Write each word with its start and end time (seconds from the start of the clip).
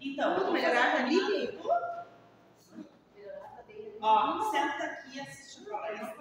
Então, 0.00 0.34
vamos 0.34 0.52
melhorar 0.52 0.96
ali. 0.96 1.58
Ó, 4.00 4.50
senta 4.50 4.84
aqui 4.84 5.16
e 5.16 5.20
assiste 5.20 5.62
o 5.62 5.64
programa. 5.64 6.14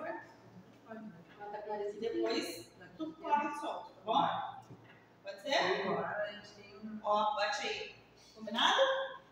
E 1.94 2.00
depois 2.00 2.72
tu 2.98 3.14
corre 3.14 3.48
e 3.48 3.60
solta, 3.60 3.94
tá 3.94 4.02
bom? 4.04 4.76
Pode 5.24 5.42
ser? 5.42 5.88
Ó, 7.04 7.36
bate 7.36 7.68
aí. 7.68 7.96
Combinado? 8.36 8.80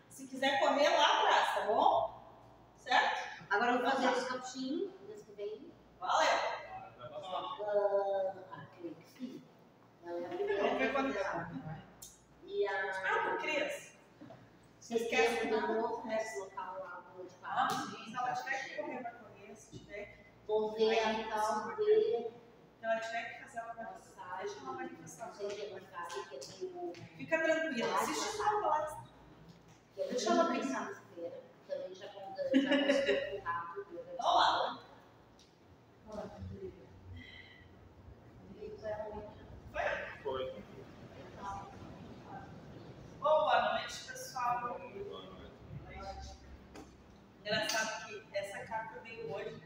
Se 0.08 0.26
quiser 0.26 0.60
correr 0.60 0.88
lá 0.88 1.18
atrás, 1.18 1.54
tá 1.54 1.66
bom? 1.66 2.18
Certo? 2.76 3.28
Agora 3.50 3.72
eu 3.72 3.78
vou 3.82 3.90
fazer 3.90 4.08
os 4.08 4.24
capuchinhos, 4.28 4.90
mês 5.06 5.22
que 5.24 5.32
vem. 5.32 5.72
Valeu. 6.00 6.28
Ah, 7.00 8.34
ah, 8.52 8.66
creio 8.78 8.94
que 8.94 9.10
sim. 9.10 9.42
Ela 10.04 10.20
é 10.20 10.24
a 10.24 10.28
primeira. 10.28 10.62
Vamos 10.62 10.78
ver 10.78 10.92
quando 10.92 11.14
tá. 11.14 11.50
E 12.44 12.66
a. 12.66 13.37
Vocês 14.88 15.06
querem 15.10 15.52
um 15.52 15.82
outro 15.82 16.08
nesse 16.08 16.38
local 16.38 16.78
lá 16.80 17.12
no 17.14 17.22
de 17.22 17.34
Ah, 17.42 17.68
sim. 17.68 18.10
Se 18.10 18.16
ela 18.16 18.32
tiver 18.32 18.64
que 18.64 18.76
correr, 18.76 19.02
vai 19.02 19.12
correr. 19.18 19.54
Se 19.54 19.78
tiver 19.78 20.16
que, 20.16 20.46
Vou 20.46 20.74
ver 20.74 20.98
a 21.00 21.28
tal 21.28 21.76
de 21.76 21.84
se 21.84 22.84
ela 22.84 22.98
tiver 22.98 23.34
que 23.34 23.42
fazer, 23.42 23.60
fazer. 23.66 23.82
massagem. 23.82 24.62
Não 24.64 24.80
é 24.80 24.88
que 24.88 24.94
é 24.94 26.38
do. 26.68 26.92
Fica 27.18 27.38
tranquila. 27.38 27.96
Assiste 27.96 28.36
só 28.38 28.44
a 28.44 28.62
palestra. 28.62 29.02
que 29.94 30.00
é 30.00 30.08
Deixa 30.08 30.30
ela 30.32 30.50
pensar. 30.54 31.02
Também 31.68 31.94
já 31.94 32.08
conta, 32.08 32.42
já 32.54 32.70
conseguiu 32.78 33.42
rápido. 33.44 34.00
Vamos 34.16 34.36
lá. 34.40 34.78
Foi. 40.22 40.68
Boa 43.20 43.72
noite, 43.72 44.04
pessoal. 44.04 44.80
Engraçado 47.40 48.06
que 48.06 48.36
essa 48.36 48.58
carta 48.66 49.00
veio 49.00 49.32
hoje. 49.32 49.62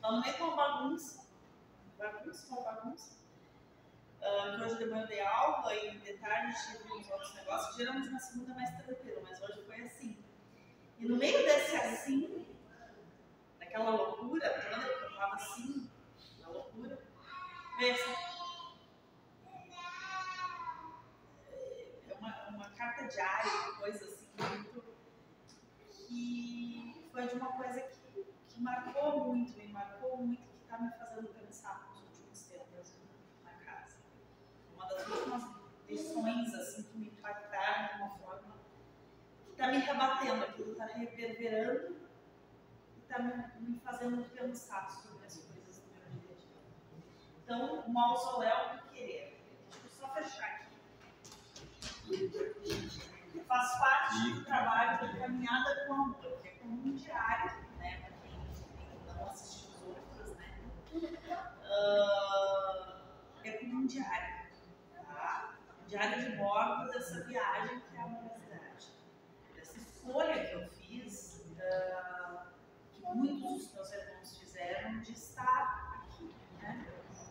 Tá 0.00 0.10
no 0.12 0.20
meio 0.20 0.34
de 0.34 0.42
uma 0.42 0.56
bagunça. 0.56 1.26
Bagunça, 1.96 2.46
uma 2.48 2.62
bagunça. 2.62 3.18
Ah, 4.20 4.56
que 4.56 4.64
hoje 4.64 4.78
de 4.78 4.86
manhã 4.86 5.02
eu 5.02 5.08
dei 5.08 5.20
aula 5.20 5.74
e 5.74 5.96
tive 6.54 6.92
uns 6.92 7.10
outros 7.10 7.34
negócios. 7.34 7.76
Geralmente 7.76 8.08
na 8.10 8.18
segunda 8.18 8.54
mais 8.54 8.70
tranquilo, 8.70 9.22
mas 9.22 9.40
hoje 9.42 9.64
foi 9.64 9.80
assim. 9.82 10.24
E 10.98 11.06
no 11.06 11.16
meio 11.16 11.38
desse 11.38 11.76
assim, 11.76 12.46
daquela 13.58 13.90
loucura 13.90 14.50
toda, 14.50 14.86
eu 14.86 15.16
tava 15.16 15.34
assim, 15.34 15.90
na 16.40 16.48
loucura, 16.48 16.98
veio 17.78 17.96
é 22.08 22.14
uma, 22.18 22.48
uma 22.48 22.70
carta 22.70 23.06
diária, 23.06 23.50
uma 23.50 23.74
coisa 23.78 24.04
assim, 24.04 24.28
muito. 24.36 24.84
que 25.88 27.08
foi 27.10 27.26
de 27.26 27.34
uma 27.34 27.52
coisa 27.52 27.80
que, 27.80 28.26
que 28.48 28.60
marcou 28.60 29.24
muito, 29.24 29.56
me 29.56 29.68
marcou 29.68 30.18
muito, 30.18 30.42
que 30.42 30.62
está 30.64 30.78
me 30.78 30.90
fazendo 30.98 31.28
pensar 31.28 31.88
nos 31.94 32.02
últimos 32.02 32.42
tempos 32.42 32.94
na 33.42 33.52
casa. 33.52 33.96
Uma 34.74 34.86
das 34.86 35.06
últimas 35.06 35.60
lições 36.24 36.54
assim, 36.54 36.82
que 36.82 36.98
me 36.98 37.06
impactaram 37.08 37.88
de 37.88 38.02
uma 38.02 38.10
forma 38.18 38.54
que 39.44 39.50
está 39.52 39.68
me 39.68 39.78
rebatendo, 39.78 40.44
aquilo 40.44 40.72
está 40.72 40.86
reverberando 40.86 41.96
e 42.96 43.00
está 43.00 43.18
me, 43.18 43.32
me 43.60 43.80
fazendo 43.80 44.24
pensar 44.30 44.88
sobre 44.90 45.26
as 45.26 45.36
coisas 45.38 45.78
do 45.78 45.88
meu 45.92 46.02
dia 46.10 46.28
a 46.28 46.36
dia. 46.36 46.60
Então, 47.44 47.80
o 47.80 47.92
mausoléu 47.92 48.76
do 48.76 48.88
querer. 48.90 49.40
Deixa 49.70 49.86
eu 49.86 49.90
só 49.90 50.14
fechar 50.14 50.46
aqui. 50.46 50.70
Faz 53.46 53.78
parte 53.80 54.30
do 54.32 54.44
trabalho 54.44 55.08
de 55.08 55.18
caminhada 55.18 55.86
com 55.86 55.94
amor, 55.94 56.40
que 56.40 56.48
é 56.48 56.50
como 56.52 56.86
um 56.86 56.94
diário, 56.94 57.52
né? 57.78 58.00
Para 58.00 58.12
quem 58.22 59.14
não 59.16 59.28
assistiu 59.28 59.70
os 59.70 59.82
outros, 59.82 60.36
né? 60.36 60.60
Ah, 61.64 63.00
é 63.44 63.50
como 63.52 63.74
um 63.80 63.86
diário, 63.86 64.39
diário 65.90 66.30
de 66.30 66.36
bordo 66.36 66.88
dessa 66.92 67.24
viagem 67.24 67.80
que 67.80 67.96
é 67.96 68.00
a 68.00 68.06
universidade. 68.06 68.86
Dessa 69.54 69.76
escolha 69.76 70.46
que 70.46 70.54
eu 70.54 70.68
fiz, 70.68 71.44
ah, 71.60 72.46
que 72.92 73.00
muitos 73.02 73.40
dos 73.40 73.74
meus 73.74 73.92
irmãos 73.92 74.38
fizeram, 74.38 75.00
de 75.00 75.12
estar 75.12 76.04
aqui, 76.04 76.32
né? 76.62 76.86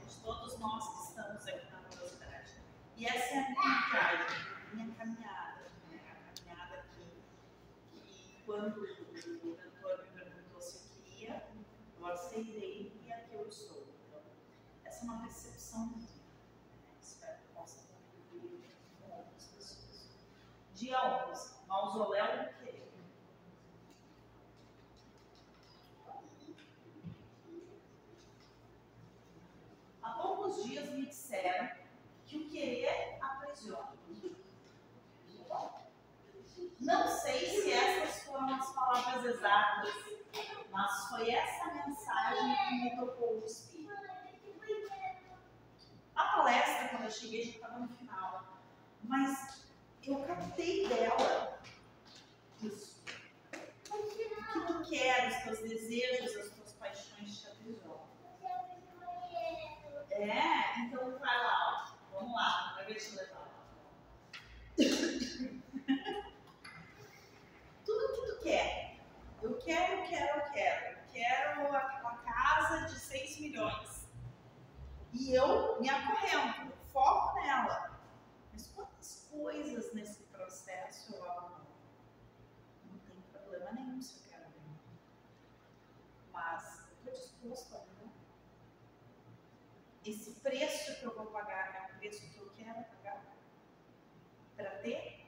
De 0.05 0.15
todos 0.17 0.59
nós 0.59 0.89
que 0.89 1.03
estamos 1.09 1.47
aqui 1.47 1.71
na 1.71 1.79
universidade. 1.79 2.53
E 2.97 3.05
essa 3.05 3.33
é 3.35 3.39
a 3.39 3.49
minha 3.49 3.89
viagem, 3.89 4.47
a 4.51 4.75
minha 4.75 4.95
caminhada, 4.95 5.71
né? 5.89 6.01
a 6.11 6.35
caminhada 6.35 6.83
que, 6.93 7.23
que 8.07 8.43
quando 8.45 8.81
o 8.81 9.55
mentor 9.55 10.03
me 10.03 10.19
perguntou 10.19 10.61
se 10.61 10.75
eu 10.75 11.03
queria, 11.05 11.47
eu 11.97 12.07
aceitei 12.07 12.99
e 13.05 13.13
aqui 13.13 13.35
eu 13.35 13.47
estou. 13.47 13.87
Então, 14.05 14.21
essa 14.83 14.99
é 14.99 15.03
uma 15.05 15.21
percepção 15.21 15.87
minha. 15.87 16.01
né? 16.01 16.97
Espero 17.01 17.37
que 17.37 17.53
possa 17.53 17.87
contribuir 17.87 18.75
com 18.99 19.11
outras 19.11 19.47
pessoas. 19.47 20.09
Dia 20.89 21.27
11, 21.29 21.67
mausoléu 21.67 22.25
do 22.25 22.53
querer. 22.57 22.91
Há 30.01 30.09
poucos 30.13 30.63
dias 30.63 30.89
me 30.89 31.05
disseram 31.05 31.69
que 32.25 32.37
o 32.37 32.49
querer 32.49 33.19
aprisiona. 33.21 33.93
Não 36.79 37.07
sei 37.07 37.45
se 37.45 37.71
essas 37.71 38.23
foram 38.23 38.51
as 38.55 38.73
palavras 38.73 39.25
exatas, 39.25 39.93
mas 40.71 41.07
foi 41.09 41.29
essa 41.29 41.65
mensagem 41.71 42.55
que 42.55 42.73
me 42.73 42.95
tocou 42.97 43.39
o 43.39 43.45
espírito. 43.45 43.93
A 46.15 46.23
palestra, 46.23 46.89
quando 46.89 47.03
eu 47.03 47.11
cheguei, 47.11 47.43
já 47.43 47.51
estava 47.51 47.77
no 47.77 47.87
final, 47.89 48.43
mas 49.03 49.38
eu 50.11 50.23
captei 50.23 50.87
dela 50.87 51.59
isso. 52.61 53.03
O 53.89 54.03
que 54.15 54.67
tu 54.67 54.89
quer, 54.89 55.29
os 55.29 55.35
teus 55.43 55.59
desejos, 55.59 56.35
as 56.35 56.49
tuas 56.49 56.73
paixões 56.73 57.39
te 57.39 57.47
aprisionam. 57.47 58.07
É, 60.11 60.79
então 60.81 61.17
vai 61.19 61.37
lá, 61.37 61.85
ó. 61.85 62.17
Vamos 62.17 62.35
lá, 62.35 62.73
vai 62.75 62.85
ver 62.85 62.95
te 62.95 63.15
levar. 63.15 63.49
Tudo 67.85 68.13
que 68.13 68.21
tu 68.31 68.39
quer. 68.41 68.99
Eu 69.41 69.57
quero, 69.57 69.93
eu 69.93 70.03
quero, 70.07 70.39
eu 70.39 70.51
quero. 70.51 70.97
Eu 70.97 70.97
quero 71.11 71.75
aquela 71.75 72.17
casa 72.17 72.85
de 72.87 72.99
6 72.99 73.39
milhões. 73.39 74.07
E 75.11 75.33
eu 75.33 75.81
me 75.81 75.89
acorrento, 75.89 76.73
foco 76.93 77.35
nela. 77.35 77.99
Mas 78.53 78.67
quantas 78.67 79.27
coisas 79.29 79.93
nesse 79.93 80.23
processo 80.23 81.15
eu 81.15 81.31
abro 81.31 81.49
mão? 81.49 81.67
Não 82.91 82.99
tem 82.99 83.21
problema 83.31 83.71
nenhum 83.71 84.01
se 84.01 84.19
eu 84.19 84.23
quero 84.29 84.45
abrir 84.45 84.61
mão. 84.61 84.79
Mas 86.31 86.87
eu 87.05 87.11
estou 87.11 87.13
disposto 87.13 87.73
a 87.73 87.77
abrir 87.79 87.95
mão. 88.05 88.13
Esse 90.05 90.39
preço 90.39 90.99
que 90.99 91.03
eu 91.03 91.15
vou 91.15 91.25
pagar 91.27 91.75
é 91.75 91.93
o 91.93 91.99
preço 91.99 92.29
que 92.29 92.37
eu 92.37 92.49
quero 92.51 92.83
pagar 92.85 93.29
para 94.59 94.71
ter? 94.79 95.25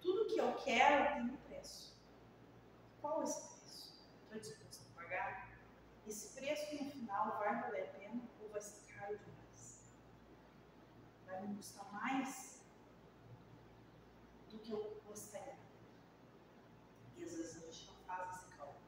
Tudo 0.00 0.26
que 0.26 0.40
eu 0.40 0.54
quero 0.54 1.14
tem 1.14 1.22
um 1.24 1.36
preço. 1.36 1.94
Qual 3.02 3.20
é 3.20 3.24
esse 3.24 3.48
preço? 3.48 4.02
Estou 4.22 4.38
disposto 4.40 4.86
a 4.90 5.02
pagar? 5.02 5.50
Esse 6.06 6.34
preço 6.34 6.74
no 6.74 6.90
final 6.90 7.38
vai 7.38 7.60
valer 7.60 7.84
a 7.84 7.92
pena 7.98 8.22
ou 8.40 8.48
vai 8.48 8.60
ser 8.62 8.90
caro 8.94 9.18
demais? 9.18 9.92
Vai 11.26 11.46
me 11.46 11.56
custar 11.56 11.92
mais 11.92 12.64
do 14.48 14.58
que 14.58 14.70
eu 14.70 15.02
gostaria? 15.06 15.58
E 17.16 17.22
às 17.22 17.30
vezes 17.30 17.56
a 17.56 17.60
gente 17.66 17.86
não 17.88 17.96
faz 18.06 18.36
esse 18.36 18.54
cálculo. 18.56 18.80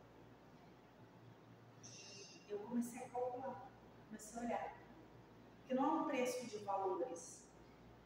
E 1.84 2.50
eu 2.50 2.58
comecei 2.60 3.05
a 3.05 3.08
calcular, 3.10 3.70
comecei 4.08 4.38
a 4.38 4.43
olhar. 4.43 4.76
Porque 5.58 5.75
não 5.75 5.84
é 5.84 6.02
um 6.02 6.06
preço 6.22 6.46
de 6.46 6.58
valores, 6.58 7.42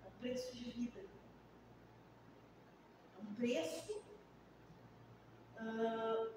é 0.02 0.08
um 0.08 0.10
preço 0.20 0.56
de 0.56 0.70
vida. 0.70 1.00
É 3.14 3.22
um 3.22 3.34
preço 3.34 4.02
ah, 5.58 6.30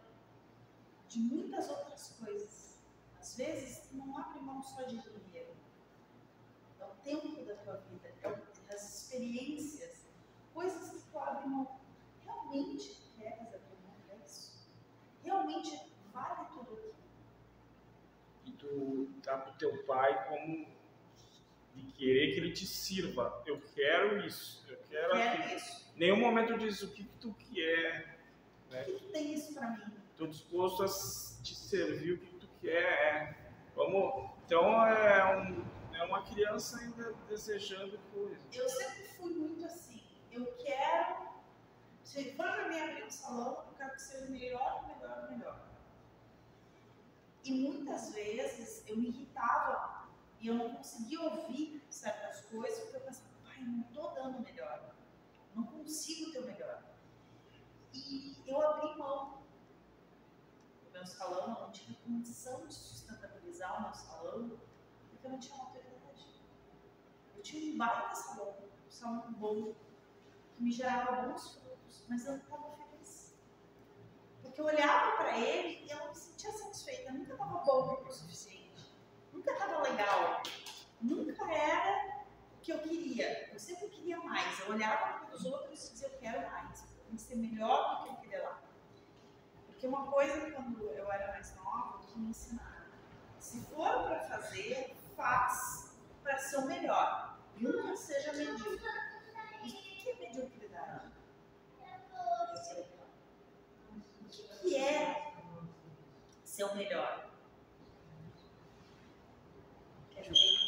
de 1.08 1.20
muitas 1.20 1.70
outras 1.70 2.18
coisas. 2.20 2.80
Às 3.18 3.36
vezes, 3.38 3.90
não 3.94 4.18
abre 4.18 4.42
mão 4.42 4.62
só 4.62 4.84
de 4.84 4.98
dinheiro. 4.98 5.56
É 6.82 6.86
o 6.86 6.96
tempo 7.02 7.46
da 7.46 7.56
tua 7.56 7.78
vida, 7.78 8.14
é 8.24 8.28
o- 8.28 8.74
as 8.74 9.04
experiências, 9.04 10.06
coisas 10.54 10.90
que 10.90 11.10
tu 11.10 11.18
abre 11.18 11.48
mão. 11.48 11.80
Realmente 12.26 13.10
queres 13.18 13.54
abrir 13.54 13.78
mão 13.86 14.20
disso? 14.20 14.68
Realmente 15.24 15.94
vale 16.12 16.46
tudo 16.50 16.74
aquilo? 16.74 16.96
E 18.46 18.52
tu 18.52 19.10
dá 19.24 19.38
pro 19.38 19.54
teu 19.54 19.86
pai 19.86 20.28
como 20.28 20.79
querer 22.00 22.34
que 22.34 22.40
ele 22.40 22.52
te 22.54 22.66
sirva. 22.66 23.44
Eu 23.46 23.62
quero 23.76 24.26
isso, 24.26 24.66
eu 24.70 24.78
quero 24.90 25.12
quero 25.12 25.34
aquilo. 25.34 25.56
isso. 25.58 25.94
Nenhum 25.96 26.18
momento 26.18 26.58
diz 26.58 26.82
o 26.82 26.94
que, 26.94 27.04
que 27.04 27.18
tu 27.20 27.36
quer. 27.54 28.18
O 28.72 28.84
que, 28.86 28.94
que 28.94 29.12
tem 29.12 29.34
isso 29.34 29.54
pra 29.54 29.70
mim? 29.72 29.94
Tô 30.16 30.26
disposto 30.28 30.84
a 30.84 31.44
te 31.44 31.54
servir 31.54 32.14
o 32.14 32.18
que 32.20 32.34
tu 32.36 32.48
quer. 32.62 32.72
É. 32.72 33.36
Vamos. 33.76 34.32
Então 34.46 34.86
é, 34.88 35.38
um, 35.38 35.66
é 35.94 36.04
uma 36.04 36.24
criança 36.24 36.80
ainda 36.80 37.14
desejando 37.28 38.00
coisas. 38.14 38.42
Eu 38.54 38.70
sempre 38.70 39.04
fui 39.18 39.34
muito 39.34 39.66
assim. 39.66 40.02
Eu 40.32 40.46
quero. 40.58 41.30
Se 42.04 42.32
for 42.36 42.46
pra 42.46 42.70
mim 42.70 42.80
abrir 42.80 43.04
um 43.04 43.10
salão, 43.10 43.66
eu 43.68 43.74
quero 43.78 43.92
que 43.92 44.02
seja 44.02 44.26
melhor, 44.28 44.88
melhor, 44.88 45.30
melhor. 45.30 45.70
E 47.44 47.52
muitas 47.52 48.14
vezes 48.14 48.84
eu 48.88 48.98
me 48.98 49.10
irritava 49.10 49.99
e 50.40 50.48
eu 50.48 50.56
não 50.56 50.74
conseguia 50.76 51.22
ouvir 51.22 51.84
certas 51.90 52.46
coisas 52.46 52.80
porque 52.80 52.96
eu 52.96 53.02
pensava, 53.02 53.30
pai, 53.44 53.58
não 53.62 53.84
tô 53.84 54.10
dando 54.12 54.40
melhor. 54.40 54.96
Não 55.54 55.64
consigo 55.64 56.32
ter 56.32 56.40
o 56.40 56.46
melhor. 56.46 56.84
E 57.94 58.38
eu 58.48 58.62
abri 58.62 58.98
mão 58.98 59.44
do 60.84 60.92
meu 60.92 61.06
salão, 61.06 61.56
eu 61.56 61.62
não 61.62 61.72
tive 61.72 61.96
condição 61.96 62.66
de 62.66 62.74
sustentabilizar 62.74 63.80
o 63.80 63.82
meu 63.84 63.94
salão 63.94 64.60
porque 65.10 65.28
eu 65.28 65.32
não 65.32 65.40
tinha 65.40 65.58
maturidade. 65.58 66.42
Eu 67.36 67.42
tinha 67.44 67.74
um 67.74 67.78
baita 67.78 68.16
salão, 68.16 68.56
um 68.88 68.92
salão 68.92 69.34
bom, 69.34 69.76
que 70.56 70.64
me 70.64 70.72
gerava 70.72 71.28
bons 71.28 71.56
frutos, 71.56 72.06
mas 72.08 72.26
eu 72.26 72.34
não 72.34 72.40
estava 72.40 72.72
feliz. 72.72 73.36
Porque 74.42 74.62
eu 74.62 74.66
olhava 74.66 75.18
para 75.18 75.38
ele 75.38 75.86
e 75.86 75.90
eu 75.90 75.98
não 76.00 76.10
me 76.10 76.16
sentia 76.16 76.52
satisfeita, 76.52 77.12
nunca 77.12 77.34
estava 77.34 77.60
bom 77.60 78.06
o 78.08 78.12
suficiente, 78.12 78.59
nunca 79.50 79.66
estava 79.66 79.82
legal, 79.82 80.44
nunca 81.02 81.52
era 81.52 82.24
o 82.56 82.60
que 82.62 82.72
eu 82.72 82.80
queria. 82.80 83.50
Eu 83.52 83.60
sempre 83.60 83.90
queria 83.90 84.18
mais. 84.20 84.60
Eu 84.60 84.70
olhava 84.70 85.26
para 85.26 85.36
os 85.36 85.46
outros 85.46 85.88
e 85.88 85.92
dizia: 85.92 86.08
Eu 86.08 86.20
quero 86.20 86.52
mais, 86.52 86.82
tem 86.82 87.16
que 87.16 87.22
ser 87.22 87.36
melhor 87.36 88.00
do 88.00 88.04
que 88.04 88.10
aquele 88.12 88.38
lá. 88.44 88.62
Porque 89.66 89.88
uma 89.88 90.06
coisa, 90.12 90.52
quando 90.52 90.84
eu 90.90 91.12
era 91.12 91.28
mais 91.30 91.56
nova, 91.56 92.00
que 92.06 92.20
me 92.20 92.30
ensinaram: 92.30 92.86
se 93.40 93.62
for 93.62 94.04
para 94.04 94.20
fazer, 94.22 94.96
faz 95.16 95.98
para 96.22 96.38
ser 96.38 96.58
o 96.58 96.66
melhor. 96.66 97.40
Nunca 97.58 97.96
seja 97.96 98.34
medíocre. 98.34 98.80
E 99.64 99.68
o 99.68 99.72
que 99.72 100.10
é 100.10 100.16
mediocridade? 100.16 101.12
O 104.30 104.62
que 104.62 104.76
é 104.76 105.34
ser 106.44 106.64
o 106.66 106.76
melhor? 106.76 107.29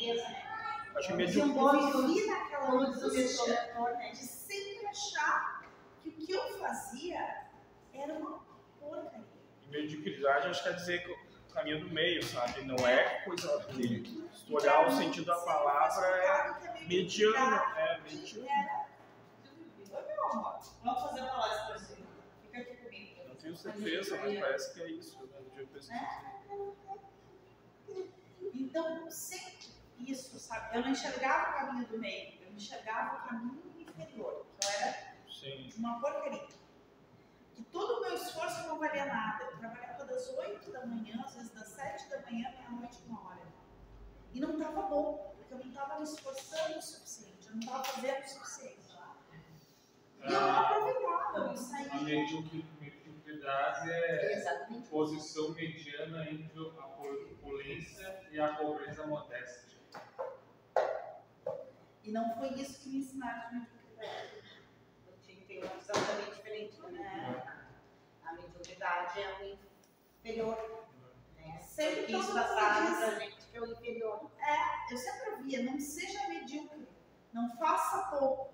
Beleza, 0.02 0.28
né? 0.30 0.48
Acho 0.96 1.08
que 1.08 1.14
Eu 1.14 1.18
mediu... 1.18 1.46
vivi 1.46 2.28
naquela 2.28 2.72
angústia 2.72 3.08
né? 3.48 4.12
de 4.12 4.18
sempre 4.18 4.88
achar 4.88 5.64
que 6.02 6.10
o 6.10 6.12
que 6.14 6.32
eu 6.32 6.58
fazia 6.58 7.46
era 7.94 8.14
uma 8.14 8.40
porcaria. 8.80 9.24
mediocridade, 9.68 10.48
acho 10.48 10.64
que 10.64 10.70
quer 10.70 10.76
dizer 10.76 11.06
que 11.06 11.12
o 11.12 11.54
caminho 11.54 11.82
do 11.82 11.90
meio, 11.92 12.24
sabe? 12.24 12.64
Não 12.64 12.76
é 12.88 13.22
coisa 13.24 13.62
ruim. 13.64 14.28
Se 14.36 14.46
tu 14.46 14.56
olhar 14.56 14.88
o 14.88 14.92
sentido 14.92 15.26
da 15.26 15.38
palavra, 15.38 16.08
é 16.08 16.84
mediano. 16.88 17.56
É 17.78 18.00
mediano. 18.02 18.86
Oi, 19.92 20.04
meu 20.08 20.26
amor. 20.32 20.60
Vamos 20.84 21.02
fazer 21.04 21.22
uma 21.22 21.30
palestra 21.30 21.76
assim. 21.76 22.06
Fica 22.42 22.58
aqui 22.58 22.76
comigo. 22.76 23.22
Não 23.28 23.36
tenho 23.36 23.56
certeza, 23.56 24.18
mas 24.18 24.40
parece 24.40 24.74
que 24.74 24.82
é 24.82 24.90
isso. 24.90 25.20
Né? 25.22 25.30
Eu 25.58 25.68
penso 25.68 25.92
Então, 28.54 29.12
sempre 29.12 29.81
isso, 30.10 30.40
sabe? 30.40 30.76
Eu 30.78 30.82
não 30.82 30.90
enxergava 30.92 31.52
o 31.52 31.54
caminho 31.68 31.88
do 31.88 31.98
meio, 31.98 32.42
eu 32.44 32.52
enxergava 32.54 33.18
o 33.26 33.28
caminho 33.30 33.62
inferior, 33.80 34.46
que 34.60 34.66
eu 34.68 34.72
era 34.72 35.16
Sim. 35.30 35.74
uma 35.78 36.00
porcaria. 36.00 36.48
Que 37.54 37.64
todo 37.66 37.98
o 37.98 38.02
meu 38.02 38.16
esforço 38.16 38.68
não 38.68 38.80
valia 38.80 39.06
nada. 39.06 39.44
Eu 39.46 39.58
trabalhava 39.58 40.06
das 40.06 40.30
8 40.30 40.72
da 40.72 40.86
manhã, 40.86 41.22
às 41.26 41.34
vezes 41.36 41.52
das 41.52 41.68
7 41.70 42.10
da 42.10 42.22
manhã, 42.22 42.50
meia-noite, 42.52 43.04
uma 43.08 43.28
hora. 43.28 43.42
E 44.34 44.40
não 44.40 44.54
estava 44.58 44.84
bom, 44.84 45.34
porque 45.38 45.54
eu 45.54 45.58
não 45.60 45.68
estava 45.68 45.98
me 45.98 46.04
esforçando 46.04 46.78
o 46.78 46.82
suficiente, 46.82 47.48
eu 47.48 47.54
não 47.54 47.60
estava 47.60 47.84
fazendo 47.84 48.24
o 48.24 48.28
suficiente. 48.30 48.92
E 50.24 50.32
eu 50.32 50.40
não 50.40 50.56
aproveitava, 50.60 51.38
eu 51.40 51.50
A 51.52 51.58
saía. 51.58 51.96
mediocri- 51.96 52.66
mediocridade 52.80 53.92
é 53.92 54.34
Exatamente. 54.34 54.88
posição 54.88 55.50
mediana 55.54 56.30
entre 56.30 56.60
a 56.60 56.86
opulência 56.86 58.22
e 58.32 58.40
a 58.40 58.54
pobreza 58.56 59.06
modesta. 59.08 59.71
E 62.04 62.12
não 62.12 62.36
foi 62.36 62.50
isso 62.60 62.80
que 62.80 62.90
me 62.90 62.98
ensinaram 62.98 63.50
de 63.50 63.56
mediocridade. 63.56 64.44
Eu 65.08 65.14
tinha 65.22 65.38
que 65.38 65.46
ter 65.46 65.64
uma 65.64 65.76
visão 65.76 65.96
também 66.06 66.34
diferente, 66.34 66.82
né? 66.92 67.44
A 68.24 68.34
mediocridade 68.34 69.20
é 69.20 69.40
o 69.40 69.60
inferior. 70.20 70.88
Né? 71.38 71.60
Sempre 71.62 72.02
Porque 72.02 72.18
isso 72.18 72.34
mundo 72.34 72.48
pra 72.48 73.20
gente 73.20 73.48
que 73.48 73.58
é 73.58 73.62
o 73.62 73.72
inferior. 73.72 74.32
Eu 74.90 74.98
sempre 74.98 75.30
ouvia, 75.32 75.64
não 75.64 75.80
seja 75.80 76.28
medíocre, 76.28 76.88
não 77.32 77.56
faça 77.58 78.18
pouco, 78.18 78.54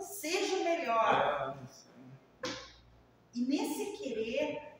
seja 0.00 0.56
o 0.56 0.64
melhor. 0.64 1.58
É, 2.44 2.48
E 3.34 3.40
nesse 3.44 3.96
querer, 3.98 4.74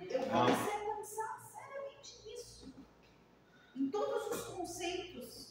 eu 0.00 0.22
comecei 0.26 0.74
a 0.74 0.96
pensar 0.96 1.40
seriamente 1.40 2.22
nisso. 2.24 2.74
Em 3.74 3.90
todos 3.90 4.28
os 4.28 4.44
conceitos 4.54 5.45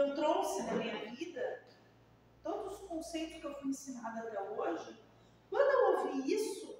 eu 0.00 0.14
trouxe 0.14 0.62
na 0.62 0.74
minha 0.74 0.96
vida, 1.10 1.62
todos 2.42 2.74
os 2.74 2.88
conceitos 2.88 3.40
que 3.40 3.46
eu 3.46 3.54
fui 3.54 3.70
ensinada 3.70 4.20
até 4.20 4.40
hoje, 4.40 4.98
quando 5.48 5.70
eu 5.70 5.98
ouvi 5.98 6.34
isso, 6.34 6.78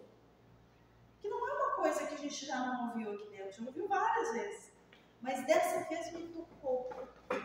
que 1.21 1.29
não 1.29 1.49
é 1.49 1.53
uma 1.53 1.75
coisa 1.77 2.07
que 2.07 2.15
a 2.15 2.19
gente 2.19 2.47
já 2.47 2.59
não 2.59 2.89
ouviu 2.89 3.13
aqui 3.13 3.29
dentro, 3.29 3.53
já 3.53 3.67
ouviu 3.67 3.89
várias 3.89 4.33
vezes, 4.33 4.73
mas 5.21 5.45
dessa 5.47 5.87
vez 5.89 6.13
me 6.13 6.29
tocou, 6.29 6.91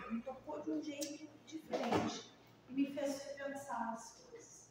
me 0.09 0.21
tocou 0.21 0.61
de 0.61 0.71
um 0.71 0.81
jeito 0.81 1.27
diferente 1.45 2.31
e 2.69 2.73
me 2.73 2.93
fez 2.93 3.23
pensar 3.33 3.91
nas 3.91 4.11
coisas. 4.11 4.69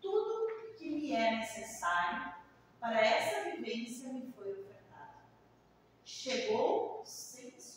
Tudo 0.00 0.74
que 0.76 0.88
me 0.88 1.12
é 1.12 1.36
necessário 1.36 2.34
para 2.78 3.00
essa 3.00 3.50
vivência 3.50 4.12
me 4.12 4.32
foi 4.32 4.52
ofertado. 4.52 5.22
Chegou 6.04 7.02
sem 7.04 7.48
esforço. 7.48 7.76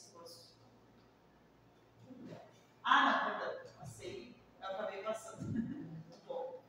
Ah, 2.83 3.11
não, 3.11 3.39
perdão, 3.39 3.73
passei, 3.79 4.35
eu 4.61 4.67
acabei 4.69 5.03
passando. 5.03 5.41
Muito 5.51 6.17
bom. 6.25 6.61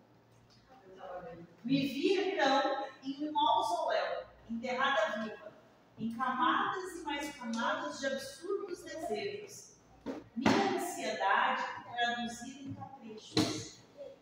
Me 1.64 1.86
vi 1.86 2.32
então 2.32 2.86
em 3.02 3.28
um 3.28 3.32
mausoléu, 3.32 4.24
enterrada 4.48 5.22
viva, 5.22 5.52
em 5.98 6.14
camadas 6.16 6.96
e 6.96 7.02
mais 7.04 7.36
camadas 7.36 8.00
de 8.00 8.06
absurdos 8.06 8.82
desejos. 8.82 9.76
Minha 10.36 10.76
ansiedade 10.78 11.62
traduzida 11.94 12.60
em 12.70 12.74
caprichos 12.74 13.80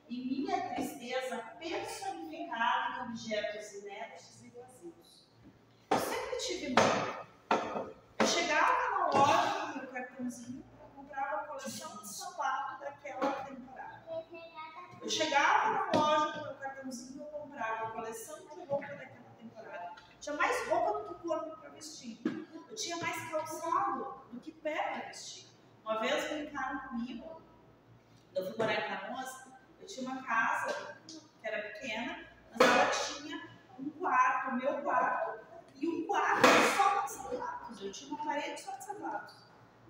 e 0.09 0.25
minha 0.25 0.75
tristeza 0.75 1.37
personificada 1.59 2.97
em 2.99 3.09
objetos 3.11 3.73
inertes 3.75 4.43
e 4.43 4.49
vazios. 4.51 5.29
Eu 5.91 5.99
sempre 5.99 6.37
tive 6.39 6.67
muito. 6.75 7.29
Eu 8.19 8.27
chegava 8.27 8.91
na 8.91 9.07
loja 9.11 9.73
com 9.73 9.79
meu 9.79 9.89
cartãozinho, 9.89 10.65
eu 10.81 10.89
comprava 10.89 11.37
a 11.37 11.45
coleção 11.47 11.97
de 11.99 12.09
sapato 12.09 12.81
daquela 12.81 13.31
temporada. 13.45 14.05
Eu 15.01 15.09
chegava 15.09 15.71
na 15.93 16.01
loja 16.01 16.33
com 16.33 16.45
meu 16.45 16.55
cartãozinho, 16.57 17.23
eu 17.23 17.27
comprava 17.27 17.87
a 17.87 17.91
coleção 17.93 18.41
de 18.41 18.49
roupa 18.67 18.87
daquela 18.87 19.31
temporada. 19.39 19.93
Tinha 20.21 20.37
mais 20.37 20.69
roupa 20.69 20.99
do 20.99 21.15
que 21.15 21.23
corpo 21.29 21.57
para 21.61 21.71
vestir. 21.71 22.21
Eu 22.69 22.75
tinha 22.75 22.97
mais 22.97 23.31
calçado 23.31 24.25
do 24.33 24.41
que 24.41 24.51
pé 24.53 24.83
para 24.93 25.07
vestir. 25.07 25.49
Uma 25.85 26.01
vez 26.01 26.29
brincaram 26.31 26.81
comigo, 26.89 27.41
eu 28.35 28.45
fui 28.47 28.59
morar 28.59 28.75
em 28.75 28.89
Canoas, 28.89 29.49
eu 29.81 29.87
tinha 29.87 30.11
uma 30.11 30.23
casa 30.23 30.99
que 31.07 31.19
era 31.43 31.63
pequena, 31.63 32.27
mas 32.51 32.61
ela 32.61 32.91
tinha 32.91 33.49
um 33.79 33.89
quarto, 33.91 34.51
o 34.51 34.57
meu 34.57 34.83
quarto, 34.83 35.47
e 35.77 35.89
um 35.89 36.07
quarto 36.07 36.43
só 36.77 37.01
de 37.01 37.11
sapatos. 37.11 37.81
Eu 37.83 37.91
tinha 37.93 38.15
uma 38.15 38.23
parede 38.27 38.61
só 38.61 38.73
de 38.77 38.85
sapatos. 38.85 39.37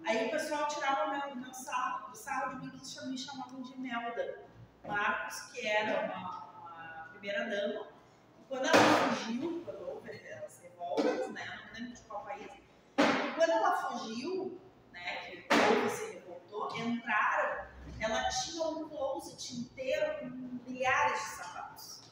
Aí 0.06 0.28
o 0.28 0.30
pessoal 0.30 0.68
tirava 0.68 1.10
meu, 1.26 1.34
meu 1.36 1.52
sarro, 1.52 2.14
sarro 2.14 2.60
de 2.60 2.66
mim 2.66 2.78
que 2.78 2.86
cham- 2.86 3.08
me 3.08 3.18
chamavam 3.18 3.60
de 3.60 3.76
Melda. 3.76 4.44
Marcos, 4.86 5.40
que 5.50 5.66
era 5.66 6.14
uma, 6.14 7.06
uma 7.18 7.20
primeira 7.20 7.44
dama, 7.44 7.88
e 8.38 8.44
quando 8.48 8.66
ela 8.66 9.08
fugiu, 9.08 9.62
quando 9.64 9.88
houve 9.88 10.10
as 10.10 10.60
revoltas, 10.60 11.28
né, 11.32 11.60
não 11.66 11.74
lembro 11.74 11.94
de 11.94 12.02
qual 12.02 12.24
país, 12.24 12.46
e 12.46 13.34
quando 13.34 13.50
ela 13.50 13.76
fugiu, 13.76 14.60
né, 14.92 15.26
que 15.26 15.38
o 15.38 15.48
povo 15.48 15.90
se 15.90 16.12
revoltou, 16.12 16.76
entraram, 16.76 17.66
ela 17.98 18.28
tinha 18.28 18.62
um 18.62 18.88
closet 18.88 19.56
inteiro 19.56 20.18
com 20.20 20.26
milhares 20.70 21.20
de 21.20 21.26
sapatos. 21.30 22.02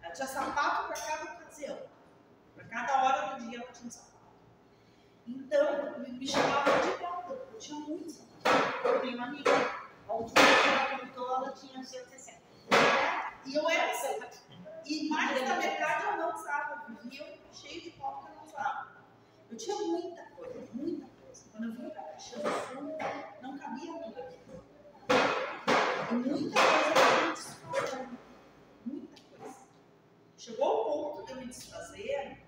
Ela 0.00 0.12
tinha 0.12 0.28
sapato 0.28 0.86
para 0.86 1.00
cada 1.00 1.32
ocasião. 1.32 1.78
Para 2.54 2.64
cada 2.64 3.02
hora 3.02 3.34
do 3.34 3.48
dia 3.48 3.60
ela 3.60 3.72
tinha 3.72 3.88
um 3.88 3.90
sapato. 3.90 4.10
Então, 5.26 5.98
me, 5.98 6.26
chamavam 6.26 6.80
de 6.80 6.86
Melda, 6.98 7.48
eu 7.52 7.58
tinha 7.58 7.80
muitos 7.80 8.14
sapatos. 8.14 8.84
Eu 8.84 9.00
tenho 9.00 9.16
uma 9.16 9.26
amiga, 9.26 9.50
última 10.08 10.40
vez 10.40 10.62
que 10.62 10.68
ela 10.68 10.98
contou, 11.00 11.36
ela 11.36 11.52
tinha 11.52 11.84
160. 11.84 13.29
E 13.50 13.56
eu 13.56 13.68
era 13.68 13.90
assim. 13.90 14.20
E 14.86 15.08
mais 15.08 15.48
da 15.48 15.56
metade 15.56 16.04
eu 16.04 16.16
não 16.18 16.32
usava. 16.32 16.84
Vivia 17.02 17.36
cheio 17.52 17.82
de 17.82 17.90
copo 17.90 18.24
que 18.24 18.30
eu 18.30 18.36
não 18.36 18.44
usava. 18.44 18.92
Eu 19.50 19.56
tinha 19.56 19.76
muita 19.76 20.22
coisa, 20.30 20.68
muita 20.72 21.06
coisa. 21.20 21.44
Quando 21.50 21.64
eu 21.64 21.72
vim 21.72 21.90
pra 21.90 22.04
Caxias 22.04 22.42
do 22.42 22.48
Sul, 22.48 22.96
não 23.42 23.58
cabia 23.58 23.92
tudo 24.04 24.20
aqui. 24.20 24.38
E 26.10 26.14
muita 26.14 26.60
coisa 26.60 26.94
eu 26.94 27.26
me 27.26 27.32
desfazendo. 27.32 28.18
Muita 28.86 29.22
coisa. 29.36 29.58
Chegou 30.38 30.64
ao 30.64 30.84
ponto 30.84 31.26
de 31.26 31.32
eu 31.32 31.36
me 31.38 31.46
desfazer, 31.46 32.46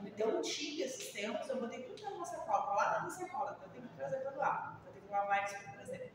me 0.00 0.10
deu 0.10 0.38
um 0.38 0.40
tique 0.40 0.82
esses 0.82 1.12
tempos, 1.12 1.46
eu 1.50 1.60
botei 1.60 1.82
tudo 1.82 2.02
na 2.02 2.10
minha 2.12 2.24
sacola, 2.24 2.74
lá 2.74 2.92
na 2.92 3.00
minha 3.00 3.10
sacola, 3.10 3.58
eu 3.62 3.68
tenho 3.68 3.88
que 3.88 3.94
trazer 3.94 4.16
pra 4.20 4.30
doar. 4.30 4.80
Eu 4.86 4.92
tenho 4.92 5.04
que 5.04 5.12
lavar 5.12 5.44
isso 5.44 5.62
pra 5.62 5.72
trazer. 5.74 6.14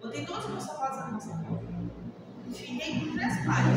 Botei 0.00 0.24
todos 0.24 0.44
os 0.44 0.50
meus 0.52 0.62
sapatos 0.62 0.98
na 0.98 1.06
minha 1.08 1.20
sacola. 1.20 1.79
Fiquei 2.52 3.00
com 3.00 3.12
três 3.16 3.46
pares. 3.46 3.76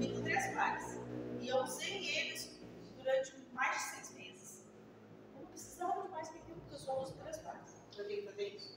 Fiquei 0.00 0.14
com 0.16 0.22
três 0.22 0.54
pares. 0.54 0.98
E 1.40 1.48
eu 1.48 1.56
usei 1.62 2.18
eles 2.18 2.58
durante 2.96 3.32
mais 3.52 3.76
de 3.76 3.82
seis 3.82 4.10
meses. 4.14 4.64
Eu 5.34 5.40
não 5.42 5.46
precisava 5.48 6.02
de 6.02 6.08
mais 6.08 6.28
que 6.28 6.38
porque 6.38 6.74
eu 6.74 6.78
só 6.78 7.02
uso 7.02 7.14
três 7.22 7.36
pares. 7.38 7.82
Eu 7.96 8.06
tenho 8.06 8.22
que 8.22 8.28
fazer 8.28 8.48
isso. 8.56 8.76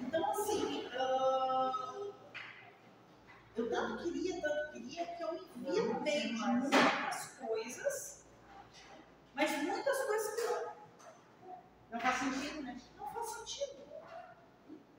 Então, 0.00 0.30
assim, 0.30 0.88
ah, 0.98 2.06
eu 3.56 3.68
tanto 3.70 4.02
queria, 4.04 4.40
tanto 4.40 4.72
queria, 4.72 5.06
que 5.06 5.22
eu 5.22 5.32
me 5.32 5.70
via 5.70 5.82
no 5.82 6.00
meio 6.00 6.28
de 6.28 6.32
muitas 6.34 7.26
coisas, 7.40 8.24
mas 9.34 9.62
muitas 9.62 9.98
coisas 10.04 10.34
que 10.34 10.42
não, 10.42 10.72
Não 11.92 12.00
faz 12.00 12.16
sentido, 12.18 12.62
né? 12.62 12.80
não 12.96 13.06
faz 13.12 13.26
sentido. 13.30 13.78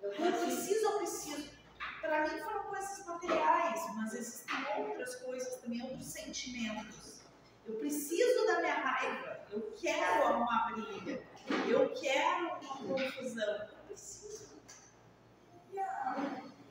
Eu 0.02 0.12
Eu 0.12 0.16
preciso. 0.16 0.46
preciso, 0.46 0.86
eu 0.86 0.98
preciso. 0.98 1.50
Para 2.02 2.22
mim 2.28 2.40
foram 2.42 2.64
coisas 2.64 3.06
materiais, 3.06 3.82
mas 3.96 4.14
existem 4.14 4.56
outras 4.78 5.16
coisas 5.18 5.56
também, 5.62 5.82
outros 5.82 6.06
sentimentos. 6.30 7.22
Eu 7.66 7.76
preciso 7.76 8.46
da 8.48 8.60
minha 8.60 8.76
raiva. 8.76 9.40
Eu 9.52 9.74
quero 9.80 10.38
uma 10.38 10.72
briga. 10.72 11.22
Eu 11.68 11.90
quero 11.94 12.48
uma 12.48 12.96
confusão. 12.96 13.68
Eu 13.72 13.78
preciso. 13.88 14.50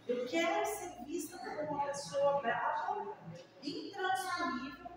Eu 0.06 0.26
quero 0.26 0.64
ser 0.64 1.04
vista 1.04 1.36
como 1.38 1.60
uma 1.70 1.86
pessoa 1.86 2.40
brava, 2.40 3.14
intransponível, 3.62 4.90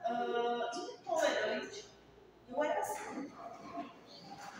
ah, 0.00 0.70
intolerante. 0.74 1.88
Eu 2.48 2.64
era 2.64 2.80
assim. 2.80 3.30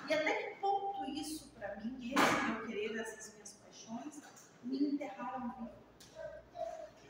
E 0.08 0.14
até 0.14 0.34
que 0.34 0.60
ponto 0.60 1.04
isso, 1.10 1.48
para 1.48 1.76
mim, 1.80 2.14
esse 2.14 2.44
meu 2.44 2.66
querer, 2.66 2.96
essas 3.00 3.34
minhas 3.34 3.54
paixões, 3.54 4.22
me 4.62 4.92
enterraram 4.92 5.52
vivo? 5.58 5.86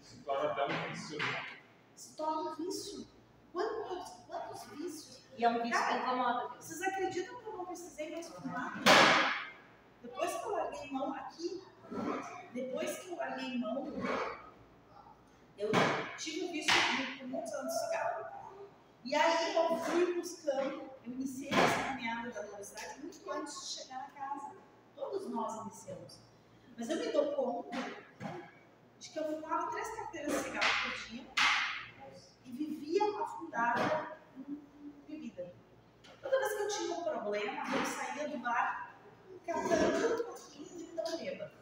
Se 0.02 0.16
torna 0.18 0.52
até 0.52 0.64
um 0.64 0.90
vício, 0.90 1.18
né? 1.18 1.46
Se 1.94 2.16
torna 2.16 2.50
um 2.52 2.54
vício. 2.54 3.06
Quantos, 3.52 4.10
quantos 4.26 4.62
vícios? 4.70 5.20
E 5.35 5.35
é 5.46 5.50
um 5.50 5.62
vício 5.62 5.86
que 5.86 5.94
incomoda. 5.94 6.48
Vocês 6.60 6.82
acreditam 6.82 7.36
que 7.40 7.46
eu 7.46 7.56
não 7.56 7.64
precisei 7.66 8.10
mais 8.10 8.28
fumar? 8.28 8.82
Depois 10.02 10.32
que 10.34 10.44
eu 10.44 10.52
larguei 10.52 10.90
mão 10.90 11.14
aqui, 11.14 11.62
depois 12.52 12.98
que 12.98 13.10
eu 13.10 13.16
larguei 13.16 13.58
mão, 13.58 13.86
eu 15.56 15.70
tive 16.18 16.46
o 16.46 16.52
vício 16.52 16.72
de- 16.96 17.18
por 17.18 17.28
muitos 17.28 17.52
anos 17.52 17.72
de 17.72 17.78
cigarro. 17.86 18.26
E 19.04 19.14
aí 19.14 19.54
eu 19.54 19.78
fui 19.78 20.14
buscando, 20.14 20.90
eu 21.04 21.12
iniciei 21.12 21.50
essa 21.50 21.84
caminhada 21.84 22.30
da 22.30 22.42
velocidade 22.42 23.00
muito 23.00 23.30
antes 23.30 23.60
de 23.60 23.66
chegar 23.82 23.98
na 23.98 24.10
casa. 24.10 24.50
Todos 24.96 25.28
nós 25.30 25.60
iniciamos. 25.62 26.18
Mas 26.76 26.90
eu 26.90 26.96
me 26.96 27.12
dou 27.12 27.32
conta 27.32 27.76
de 28.98 29.10
que 29.10 29.18
eu 29.18 29.40
fumava 29.40 29.70
três 29.70 29.94
carteiras 29.94 30.32
de 30.32 30.38
cigarro 30.40 30.82
por 30.82 31.08
dia 31.08 31.24
e 32.44 32.50
vivia 32.50 33.04
afundada. 33.22 34.15
Que 36.76 36.82
eu 36.82 36.88
tinha 36.88 36.98
um 36.98 37.04
problema, 37.04 37.62
eu 37.74 37.86
saía 37.86 38.28
do 38.28 38.38
bar 38.38 38.90
catando 39.46 40.24
pouquinho 40.24 40.64
de 40.64 40.84
tão 40.94 41.16
bêbado. 41.16 41.52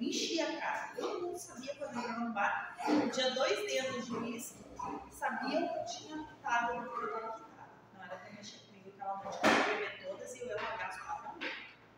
Enchia 0.00 0.48
a 0.48 0.60
cara. 0.60 0.92
Todo 0.96 1.26
mundo 1.26 1.38
sabia 1.38 1.74
quando 1.76 1.94
eu 1.94 2.02
ia 2.02 2.18
no 2.18 2.32
bar. 2.32 2.76
Eu 2.88 3.10
tinha 3.10 3.30
dois 3.30 3.58
dedos 3.66 4.06
de 4.06 4.16
uísque, 4.16 4.64
sabiam 5.12 5.68
que 5.68 5.78
eu 5.78 5.84
tinha 5.84 6.16
estado 6.16 6.74
no 6.74 6.90
que 6.90 6.98
eu 6.98 7.06
estava 7.06 7.32
quitada. 7.32 7.70
Não 7.94 8.02
era 8.02 8.16
pra 8.16 8.30
mexer 8.32 8.58
comigo 8.66 8.88
aquela 8.88 9.18
que 9.20 9.26
eu 9.28 9.50
ia 9.50 9.64
beber 9.64 10.08
todas 10.08 10.34
e 10.34 10.40
eu 10.40 10.46
ia 10.48 10.56
largar 10.56 10.88
as. 10.88 10.98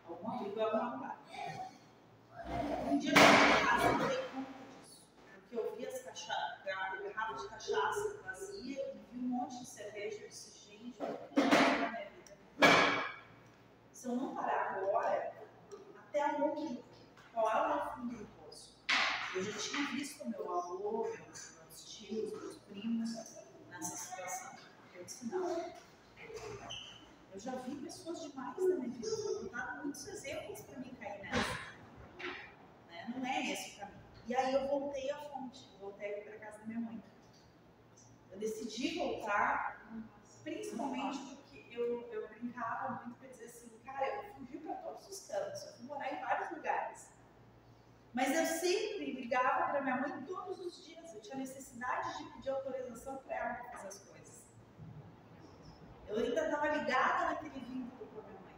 Alguma 0.07 0.37
briga 0.37 0.61
eu 0.61 0.67
ia 0.67 0.73
arrumar 0.75 0.91
no 0.91 0.99
bar. 0.99 1.17
Um 2.87 2.97
dia 2.99 3.11
eu 3.11 3.17
cheguei 3.17 3.61
em 3.61 3.65
casa 3.65 4.20
eu 14.11 14.17
não 14.17 14.35
parar 14.35 14.75
agora, 14.75 15.33
até 15.97 16.25
onde, 16.35 16.83
qual 17.33 17.49
é 17.49 17.61
o 17.61 17.67
meu 17.69 17.93
fundo 17.93 18.17
do 18.17 18.25
poço? 18.37 18.77
Eu 19.33 19.43
já 19.43 19.57
tinha 19.57 19.87
visto 19.91 20.27
meu 20.29 20.59
avô, 20.59 21.03
meus, 21.03 21.55
meus 21.57 21.85
tios, 21.85 22.31
meus 22.33 22.57
primos 22.57 23.13
nessa 23.69 23.95
situação. 23.95 24.57
Eu 24.93 25.03
disse, 25.05 25.27
não. 25.27 25.73
Eu 27.33 27.39
já 27.39 27.55
vi 27.55 27.75
pessoas 27.75 28.21
demais 28.21 28.57
na 28.57 28.75
minha 28.75 28.89
vida. 28.89 29.49
Dar 29.49 29.81
muitos 29.81 30.05
exemplos 30.05 30.59
para 30.59 30.79
mim 30.79 30.93
cair 30.99 31.21
nessa. 31.21 31.57
Né? 32.89 33.13
Não 33.15 33.25
é 33.25 33.53
esse 33.53 33.77
o 33.77 33.79
caminho. 33.79 34.01
E 34.27 34.35
aí 34.35 34.53
eu 34.53 34.67
voltei 34.67 35.09
à 35.09 35.17
fonte, 35.29 35.69
voltei 35.79 36.21
para 36.21 36.37
casa 36.37 36.59
da 36.59 36.65
minha 36.65 36.81
mãe. 36.81 37.01
Eu 38.29 38.37
decidi 38.37 38.99
voltar, 38.99 39.89
principalmente 40.43 41.17
porque 41.19 41.65
eu, 41.71 42.09
eu 42.11 42.27
brincava 42.27 43.05
muito 43.05 43.17
para 43.17 43.20
cara, 44.01 44.15
eu 44.15 44.33
fugi 44.33 44.57
para 44.57 44.75
todos 44.75 45.07
os 45.07 45.27
cantos, 45.27 45.63
eu 45.63 45.73
fui 45.73 45.85
morar 45.85 46.13
em 46.13 46.19
vários 46.19 46.49
lugares. 46.51 47.11
Mas 48.13 48.35
eu 48.35 48.45
sempre 48.45 49.13
ligava 49.13 49.71
para 49.71 49.81
minha 49.81 49.97
mãe 49.97 50.25
todos 50.25 50.59
os 50.59 50.83
dias. 50.85 51.13
Eu 51.13 51.21
tinha 51.21 51.37
necessidade 51.37 52.17
de 52.17 52.31
pedir 52.33 52.49
autorização 52.49 53.17
para 53.17 53.35
ela 53.35 53.53
para 53.53 53.71
fazer 53.71 53.87
as 53.87 53.99
coisas. 53.99 54.43
Eu 56.07 56.17
ainda 56.17 56.43
estava 56.43 56.67
ligada 56.67 57.25
naquele 57.29 57.59
vínculo 57.59 58.05
com 58.07 58.19
a 58.19 58.23
minha 58.23 58.39
mãe. 58.41 58.55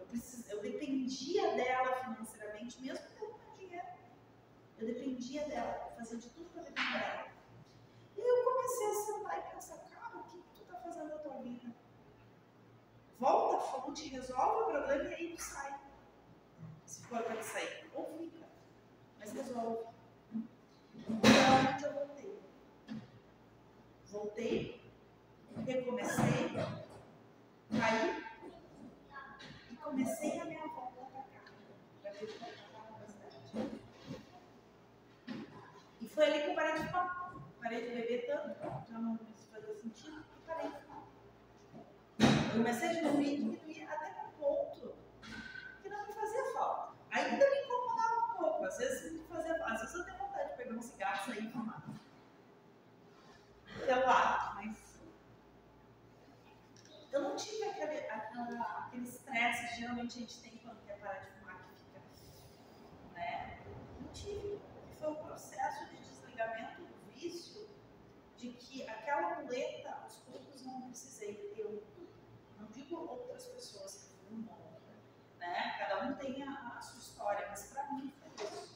Eu, 0.00 0.06
precis... 0.06 0.48
eu 0.50 0.60
dependia 0.60 1.54
dela 1.54 1.94
financeiramente, 2.04 2.82
mesmo 2.82 3.06
tendo 3.16 3.38
meu 3.38 3.56
dinheiro. 3.56 3.86
Eu 4.78 4.86
dependia 4.86 5.46
dela, 5.46 5.86
eu 5.90 5.96
fazia 5.96 6.18
de 6.18 6.30
tudo 6.30 6.50
para 6.50 6.62
depender 6.62 6.98
dela. 6.98 7.28
E 8.16 8.20
eu 8.20 8.44
comecei 8.44 8.86
a 8.88 8.94
sentar 8.94 9.38
e 9.38 9.54
pensar, 9.54 9.78
cara, 9.88 10.16
o 10.16 10.24
que, 10.24 10.38
que 10.38 10.50
tu 10.52 10.62
está 10.62 10.76
fazendo 10.78 11.10
na 11.10 11.18
tua 11.18 11.34
vida? 11.42 11.72
Resolve 13.94 14.62
o 14.62 14.66
problema 14.66 15.04
e 15.04 15.14
aí 15.14 15.34
tu 15.36 15.42
sai. 15.42 15.78
Se 16.84 17.04
for 17.04 17.22
para 17.22 17.42
sair. 17.42 17.90
Ou 17.94 18.18
fica. 18.18 18.44
Mas 19.18 19.32
resolve. 19.32 19.86
E 20.32 21.28
realmente 21.28 21.84
eu 21.84 21.92
voltei. 21.92 22.42
Voltei, 24.10 24.92
recomecei, 25.66 26.50
caí 27.78 28.24
e 29.72 29.76
comecei 29.76 30.40
a 30.40 30.44
minha 30.44 30.66
volta 30.68 31.00
para 31.12 31.22
cá. 31.22 31.40
Para 32.02 32.12
para 32.12 32.26
cá 32.26 32.90
na 33.00 33.06
cidade. 33.06 33.80
E 36.00 36.08
foi 36.08 36.24
ali 36.24 36.42
que 36.42 36.50
eu 36.50 36.54
parei 36.54 36.74
de 36.74 36.86
fumar. 36.86 37.34
Parei 37.60 37.80
de 37.80 37.94
beber 37.94 38.26
tanto, 38.26 38.90
já 38.90 38.98
não 38.98 39.18
fazia 39.50 39.74
sentido, 39.74 40.24
e 40.36 40.46
parei 40.46 40.68
de 40.68 40.76
fumar. 40.80 41.04
Eu 42.20 42.58
comecei 42.58 42.88
a 42.88 42.92
diminuir, 42.92 43.60
às 48.74 48.78
vezes 48.78 49.22
fazia 49.28 49.64
às 49.64 49.80
vezes 49.80 49.94
eu 49.94 50.04
tenho 50.04 50.18
vontade 50.18 50.50
de 50.50 50.56
pegar 50.56 50.74
um 50.74 50.82
cigarro 50.82 51.22
e 51.22 51.34
sair 51.34 51.46
e 51.46 51.52
fumar. 51.52 51.82
Pelo 53.86 54.06
ar, 54.08 54.54
mas 54.56 55.00
eu 57.12 57.22
não 57.22 57.36
tive 57.36 57.62
aquele, 57.68 57.98
aquele 58.08 59.04
estresse 59.04 59.68
que 59.68 59.76
geralmente 59.76 60.18
a 60.18 60.20
gente 60.22 60.40
tem 60.40 60.58
quando 60.58 60.84
quer 60.84 60.98
parar 60.98 61.20
de 61.20 61.30
fumar, 61.30 61.62
que 61.62 61.74
fica, 61.76 62.02
né? 63.12 63.60
Não 64.00 64.08
tive. 64.08 64.60
Foi 64.98 65.10
um 65.10 65.16
processo 65.22 65.86
de 65.90 65.96
desligamento 65.98 66.82
do 66.82 67.12
vício, 67.12 67.68
de 68.36 68.54
que 68.54 68.88
aquela 68.88 69.40
muleta, 69.40 69.90
aos 70.02 70.16
poucos, 70.16 70.64
não 70.66 70.82
precisei. 70.88 71.54
Eu 71.56 71.80
não 72.58 72.66
digo 72.72 72.96
outras 72.96 73.46
pessoas 73.46 73.94
que 73.94 74.26
fumam, 74.26 74.58
né? 75.38 75.76
Cada 75.78 76.08
um 76.08 76.16
tem 76.16 76.42
a, 76.42 76.74
a 76.76 76.82
sua 76.82 76.98
história, 76.98 77.46
mas 77.48 77.70
para 77.70 77.92
mim 77.92 78.12
foi 78.18 78.46
isso. 78.46 78.74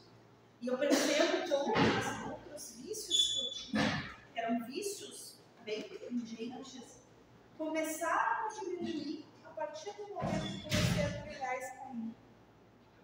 E 0.69 0.71
eu 0.71 0.77
percebo 0.77 1.45
que 1.45 1.53
outros, 1.55 2.31
outros 2.31 2.77
vícios 2.83 3.33
que 3.33 3.41
eu 3.41 3.53
tinha, 3.53 4.15
que 4.35 4.39
eram 4.39 4.67
vícios 4.67 5.39
bem 5.65 5.81
inteligentes, 5.81 7.09
começaram 7.57 8.45
a 8.45 8.49
diminuir 8.53 9.27
a 9.47 9.49
partir 9.49 9.93
do 9.93 10.09
momento 10.09 10.43
que 10.43 10.69
comecei 10.69 11.05
a 11.07 11.23
trilhar 11.23 11.55
esse 11.57 11.75
caminho, 11.75 12.15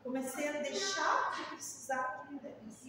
comecei 0.03 0.47
a 0.47 0.61
deixar 0.61 1.35
de 1.37 1.45
precisar 1.55 2.27
de 2.27 2.35
muletas. 2.35 2.87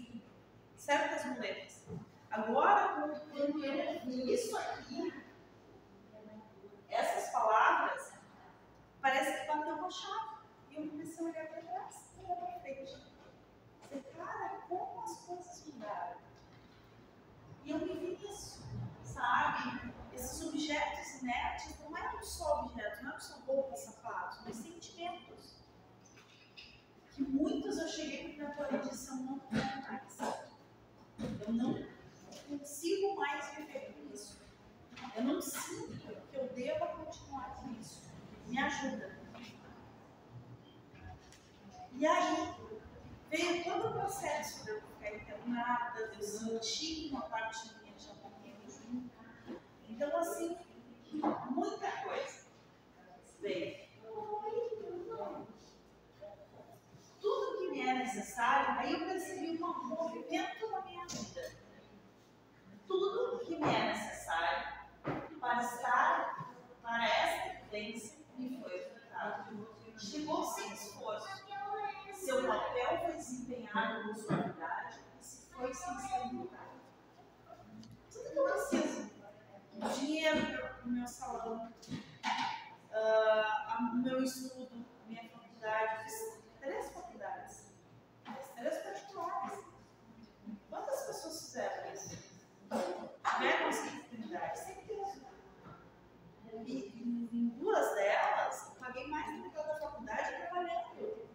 Certas 0.75 1.24
muletas. 1.24 1.86
Agora, 2.29 2.96
quando 3.29 3.63
eu 3.63 4.01
vi 4.03 4.34
isso 4.34 4.58
aqui, 4.58 5.24
essas 6.89 7.32
palavras, 7.32 8.12
parece 9.00 9.39
que 9.39 9.48
bateu 9.48 9.75
uma 9.75 9.89
chave. 9.89 10.36
E 10.70 10.75
eu 10.75 10.89
comecei 10.89 11.25
a 11.25 11.29
olhar 11.29 11.48
para 11.48 11.62
trás 11.62 11.96
e 12.17 12.25
olhar 12.25 12.36
para 12.36 12.60
frente. 12.60 13.15
Falei, 13.88 14.03
cara, 14.17 14.62
como 14.67 15.03
as 15.03 15.17
coisas 15.20 15.63
mudaram. 15.67 16.17
E 17.63 17.70
eu 17.72 17.79
me 17.79 17.94
vi 17.94 18.17
nisso, 18.17 18.63
sabe? 19.03 19.94
Esses 20.13 20.46
objetos 20.48 21.22
inertes 21.22 21.79
não 21.79 21.98
eram 21.98 22.24
só 22.24 22.62
objetos, 22.62 23.01
não 23.01 23.10
eram 23.12 23.20
só 23.20 23.38
roupas, 23.39 23.79
sapatos, 23.82 24.39
mas 24.46 24.55
sentimentos. 24.55 25.55
Que 27.12 27.22
muitos 27.22 27.77
eu 27.77 27.88
cheguei 27.88 28.38
na 28.38 28.51
tua 28.51 28.74
edição 28.75 29.17
não 29.17 29.39
quero 29.39 29.82
mais. 29.84 30.20
Eu 31.48 31.53
não 31.53 31.88
consigo 32.50 33.15
mais 33.15 33.55
viver 33.55 33.94
com 33.94 34.13
isso. 34.13 34.41
Eu 35.15 35.24
não 35.24 35.41
sinto 35.41 35.98
que 36.29 36.38
eu 36.38 36.48
deva 36.50 36.88
continuar 36.88 37.55
com 37.55 37.72
isso. 37.72 38.03
Me 38.48 38.60
ajuda. 38.60 39.15
E 41.94 42.05
aí, 42.05 42.53
veio 43.29 43.63
todo 43.63 43.89
o 43.89 43.94
processo 43.94 44.63
de 44.63 44.72
eu 44.72 44.82
ficar 44.82 45.15
internada, 45.15 46.12
sentir 46.65 47.12
uma 47.12 47.22
parte 47.22 47.69
minha 47.79 47.93
já 47.98 48.13
morrendo 48.15 48.67
junto. 48.67 49.12
Então, 49.88 50.17
assim, 50.17 50.57
muita 51.51 51.91
coisa. 52.01 52.45
Tudo 57.22 57.57
que 57.60 57.72
me 57.72 57.81
é 57.81 57.93
necessário, 57.93 58.79
aí 58.79 58.93
eu 58.93 59.00
percebi 59.05 59.63
um 59.63 59.88
movimento 59.88 60.72
na 60.72 60.81
minha 60.81 61.05
vida. 61.05 61.55
Tudo 62.88 63.39
que 63.45 63.55
me 63.55 63.74
é 63.74 63.93
necessário 63.93 64.74
para 65.39 65.62
estar, 65.62 66.51
para 66.81 67.07
esta 67.07 67.63
vivência, 67.63 68.17
me 68.38 68.60
foi 68.60 68.75
ofertado. 68.75 69.75
Chegou 70.00 70.43
sem 70.43 70.74
esforço. 70.74 71.45
Seu 72.13 72.48
papel 72.48 73.00
foi 73.03 73.13
desempenhado 73.13 74.07
com 74.07 74.15
se 74.15 75.45
foi 75.55 75.74
sem 75.74 75.98
sensibilidade. 75.98 76.81
Tudo 78.12 78.31
que 78.31 78.38
eu 78.38 78.43
preciso. 78.43 79.10
Dinheiro 81.05 81.19
para 81.19 81.39
o 81.39 81.57
meu 81.59 81.67
salão, 81.67 81.74
uh, 82.91 83.91
o 83.91 83.95
meu 83.97 84.24
estudo, 84.24 84.85
minha 85.07 85.29
faculdade. 85.29 86.03
Fiz 86.03 86.39
três 86.59 86.89
faculdades. 86.91 87.74
Fiz 88.25 88.50
três 88.55 88.77
particulares. 88.79 89.59
Quantas 90.69 91.01
pessoas 91.05 91.41
fizeram 91.41 91.93
isso? 91.93 92.17
Tiveram 93.24 93.69
essa 93.69 93.88
oportunidade? 93.88 94.59
Certeza. 94.59 95.25
E 96.65 97.29
em 97.33 97.50
duas 97.59 97.95
delas, 97.95 98.67
eu 98.69 98.75
paguei 98.75 99.07
mais 99.07 99.27
do 99.27 99.43
que 99.43 99.50
toda 99.55 99.74
a 99.74 99.79
faculdade 99.79 100.38
trabalhando. 100.38 101.27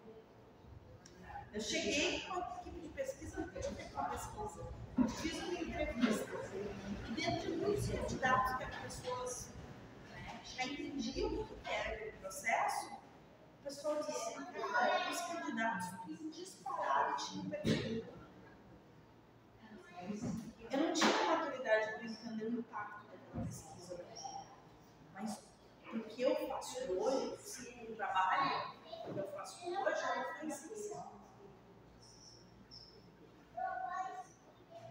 Eu 1.52 1.60
cheguei 1.60 2.20
com 2.22 2.34
a 2.34 2.60
equipe 2.60 2.80
de 2.80 2.88
pesquisa, 2.88 3.40
nunca 3.40 3.60
tinha 3.60 3.74
feito 3.74 3.94
uma 3.94 4.08
pesquisa. 4.08 4.80
Fiz 5.20 5.42
uma 5.42 5.60
entrevista. 5.60 6.30
E 7.08 7.12
dentro 7.12 7.50
de 7.50 7.56
muitos 7.56 7.88
candidatos 7.88 8.56
que 8.56 8.64
as 8.64 8.76
pessoas 8.76 9.50
né, 10.10 10.40
já 10.44 10.64
entendiam 10.64 11.40
o 11.40 11.46
que 11.46 11.70
era 11.70 11.94
aquele 11.94 12.12
processo, 12.12 12.86
o 13.60 13.64
pessoal 13.64 14.02
disse, 14.02 14.34
cara, 14.34 15.10
os 15.10 15.20
candidatos 15.20 15.86
que 16.04 16.30
dispararam 16.30 17.16
tinham 17.16 17.50
perfil. 17.50 18.04
Eu 20.70 20.80
não 20.80 20.92
tinha 20.92 21.37
maturidade 21.37 21.92
para 21.94 22.04
entender 22.04 22.44
o 22.44 22.61
impacto 22.61 23.06
daquela 23.06 23.46
pesquisa. 23.46 24.04
Mas 25.14 25.42
o 25.92 26.00
que 26.00 26.22
eu 26.22 26.35
hoje, 27.11 27.87
o 27.88 27.96
trabalho 27.96 28.81
eu 29.16 29.29
faço 29.33 29.66
hoje, 29.66 30.03
foi 30.38 30.49
essencial. 30.49 31.20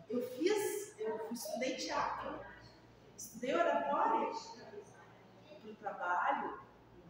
Eu 0.10 0.22
fiz, 0.22 0.98
eu 1.00 1.30
estudei 1.32 1.76
teatro, 1.76 2.40
estudei 3.16 3.56
oratória 3.56 4.32
para 5.62 5.70
o 5.70 5.76
trabalho 5.76 6.60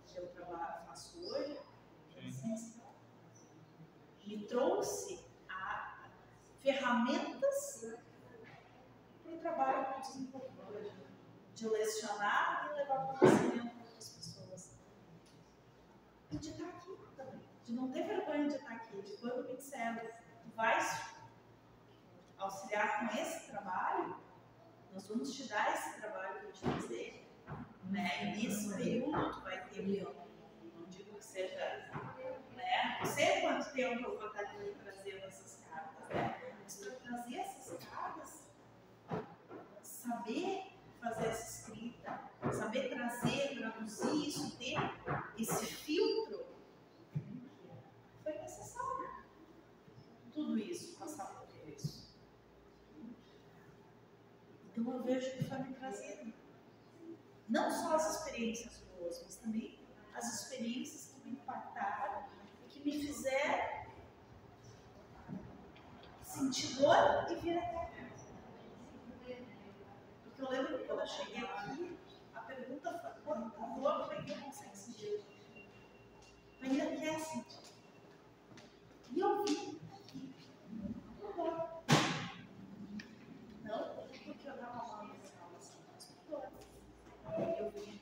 que 0.05 0.17
eu 0.17 0.27
trabalho, 0.27 0.85
faço 0.87 1.19
hoje, 1.19 1.57
é. 2.15 2.79
Me 4.27 4.45
trouxe 4.45 5.25
a 5.49 6.07
ferramentas 6.61 7.85
para 9.23 9.31
o 9.31 9.39
trabalho 9.39 9.85
que 9.85 9.93
eu 9.93 10.01
desenvolvi 10.01 10.61
hoje, 10.69 10.93
de 11.55 11.67
lecionar 11.67 12.69
e 12.69 12.75
levar 12.75 13.07
para 13.07 13.27
outras 13.27 14.09
pessoas. 14.09 14.77
E 16.31 16.37
de 16.37 16.49
estar 16.51 16.69
aqui 16.69 16.97
também, 17.15 17.41
de 17.69 17.75
não 17.75 17.91
ter 17.91 18.03
vergonha 18.03 18.47
de 18.47 18.55
estar 18.55 18.71
aqui, 18.71 18.99
de 18.99 19.15
quando 19.17 19.47
me 19.47 19.55
disseram, 19.55 20.01
tu 20.41 20.49
vais 20.55 21.15
auxiliar 22.39 22.99
com 22.99 23.15
esse 23.15 23.51
trabalho, 23.51 24.17
nós 24.91 25.07
vamos 25.07 25.35
te 25.35 25.47
dar 25.47 25.71
esse 25.71 25.99
trabalho 25.99 26.39
para 26.39 26.51
te 26.51 26.61
fazer, 26.61 27.29
né? 27.91 28.33
E 28.33 28.47
nesse 28.47 28.75
período 28.75 29.33
tu 29.33 29.41
vai 29.41 29.63
ter, 29.65 29.83
não 29.83 30.85
digo 30.87 31.15
que 31.15 31.23
seja, 31.23 31.91
né? 32.55 32.97
Não 33.01 33.05
sei 33.05 33.41
quanto 33.41 33.71
tempo 33.71 34.03
eu 34.03 34.17
vou 34.17 34.27
estar 34.29 34.41
aqui 34.41 34.75
trazendo 34.81 35.25
essas 35.25 35.63
cartas, 35.69 36.09
né? 36.09 36.55
Mas 36.63 36.75
para 36.75 36.91
trazer 36.95 37.35
essas 37.35 37.83
cartas, 37.85 38.51
saber 39.83 40.73
fazer 40.99 41.27
essa 41.27 41.69
escrita, 41.69 42.19
saber 42.51 42.89
trazer, 42.89 43.59
traduzir 43.59 44.27
isso, 44.27 44.57
ter 44.57 44.75
esse 45.37 45.65
filtro, 45.67 46.49
foi 48.29 48.41
necessário. 48.41 49.09
Tudo 50.31 50.57
isso, 50.57 50.97
passar 50.99 51.25
por 51.25 51.47
tudo 51.47 51.69
isso. 51.69 52.15
Então 54.65 54.93
eu 54.93 54.98
vejo 55.09 55.37
que 55.37 55.43
foi 55.43 55.57
me 55.59 55.73
trazendo. 55.73 56.33
Não 57.47 57.71
só 57.71 57.95
as 57.95 58.17
experiências 58.17 58.83
boas, 58.95 59.21
mas 59.23 59.35
também 59.37 59.79
as 60.13 60.41
experiências 60.41 61.13
que 61.13 61.27
me 61.27 61.31
impactaram, 61.31 62.25
que 62.67 62.79
me 62.81 62.91
fizeram 62.91 63.79
sentir 66.21 66.75
dor 66.75 67.25
e 67.29 67.35
vir 67.35 67.57
até 67.57 67.77
aqui. 67.77 68.09
Porque 70.23 70.41
eu 70.41 70.49
lembro 70.49 70.77
que 70.77 70.83
quando 70.85 70.99
eu 70.99 71.07
cheguei 71.07 71.43
aqui, 71.43 71.97
a 72.35 72.41
pergunta 72.41 72.99
foi: 72.99 73.11
quanta 73.23 73.67
dor 73.67 74.05
tu 74.05 74.11
ainda 74.11 74.35
consegue 74.35 74.77
sentir? 74.77 75.23
Tu 76.59 76.65
ainda 76.65 76.85
quer 76.85 77.19
sentir? 77.19 77.59
E 79.11 79.19
eu 79.19 79.43
vi 79.43 79.79
aqui, 79.91 80.35
uma 81.19 81.33
dor. 81.33 81.83
Não 83.63 83.99
porque 84.23 84.47
eu 84.47 84.55
dava 84.55 84.75
mal 84.75 85.07
nas 85.07 85.33
aulas, 85.41 85.77
mas 85.91 86.05
por 86.05 86.29
dor. 86.29 86.51
Eu 87.59 87.71
vi. 87.71 88.01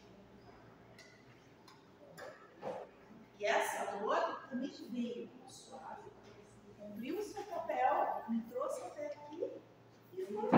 E 3.40 3.46
essa 3.46 3.98
dor 3.98 4.38
também 4.98 5.14
veio 5.14 5.30
suave. 5.48 6.10
Cumpriu 6.78 7.20
o 7.20 7.24
seu 7.24 7.44
papel, 7.44 8.24
me 8.30 8.42
trouxe 8.42 8.82
até 8.82 9.08
aqui 9.08 9.52
e 10.18 10.26
foi. 10.26 10.50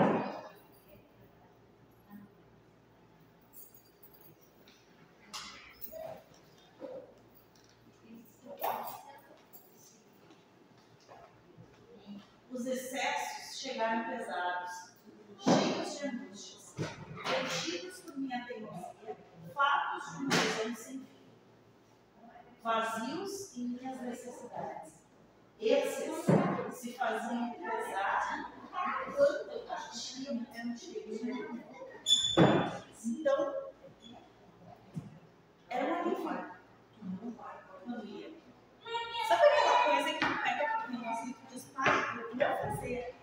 Os 12.50 12.66
excessos 12.66 13.60
chegaram 13.60 14.04
pesados, 14.10 14.92
cheios 15.38 15.98
de 15.98 16.06
angústias, 16.06 16.74
preenchidos 17.22 18.00
por 18.00 18.18
minha 18.18 18.44
teimosia, 18.44 19.16
fatos 19.54 20.10
de 20.10 20.24
uma 20.24 20.30
visão 20.30 20.74
sem 20.74 20.98
fim, 20.98 21.20
vazios 22.62 23.56
em 23.56 23.68
minhas 23.68 24.00
necessidades. 24.00 24.92
Esses 25.58 26.26
faziam 27.10 27.52
pesar 27.54 28.52
quando 29.16 29.50
eu 29.50 29.60
partia 29.66 30.32
no 30.32 30.46
cheio 30.78 31.18
de 31.18 31.32
angústia. 31.32 31.66
Então, 33.04 33.54
era 35.68 35.84
um 35.84 35.94
alívio 35.94 36.54
quando 37.84 38.06
ia. 38.06 38.30
Sabe 39.26 39.42
aquela 39.44 39.82
coisa 39.82 40.18
que 40.18 40.42
pega 40.42 40.82
pro 40.82 40.98
nosso 40.98 41.28
e 41.28 41.36
diz, 41.50 41.64
pai, 41.64 42.18
eu 42.18 42.36
vou 42.36 42.76
fazer. 42.76 43.14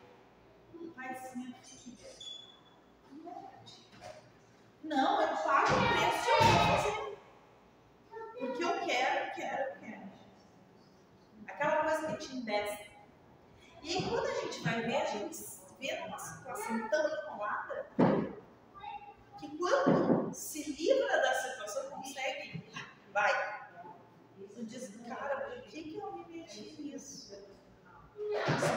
O 0.73 0.91
pai 0.91 1.15
sim, 1.15 1.55
filha. 1.63 2.09
Não, 4.83 5.21
eu 5.21 5.37
pago 5.37 5.67
o 5.71 5.87
preço 5.93 6.27
e 6.27 6.31
eu 6.31 6.39
vou 6.43 6.77
fazer. 6.77 7.17
Porque 8.37 8.63
eu 8.63 8.77
gente 12.27 12.35
embesta. 12.35 12.87
E 13.83 13.95
aí, 13.95 14.09
quando 14.09 14.25
a 14.25 14.41
gente 14.41 14.59
vai 14.61 14.81
ver, 14.81 14.97
a 14.97 15.05
gente 15.05 15.37
vê 15.79 15.99
numa 15.99 16.19
situação 16.19 16.89
tão 16.89 17.07
enrolada 17.07 17.87
que 19.39 19.57
quando 19.57 20.33
se 20.33 20.71
livra 20.71 21.21
da 21.21 21.33
situação, 21.33 21.89
consegue, 21.91 22.63
vai. 23.11 23.67
Tu 24.53 24.65
diz, 24.65 24.95
cara, 25.07 25.41
por 25.41 25.61
que, 25.63 25.83
que 25.83 25.97
eu 25.97 26.11
me 26.13 26.25
meti 26.25 26.81
nisso? 26.81 27.27
Seu 27.27 27.45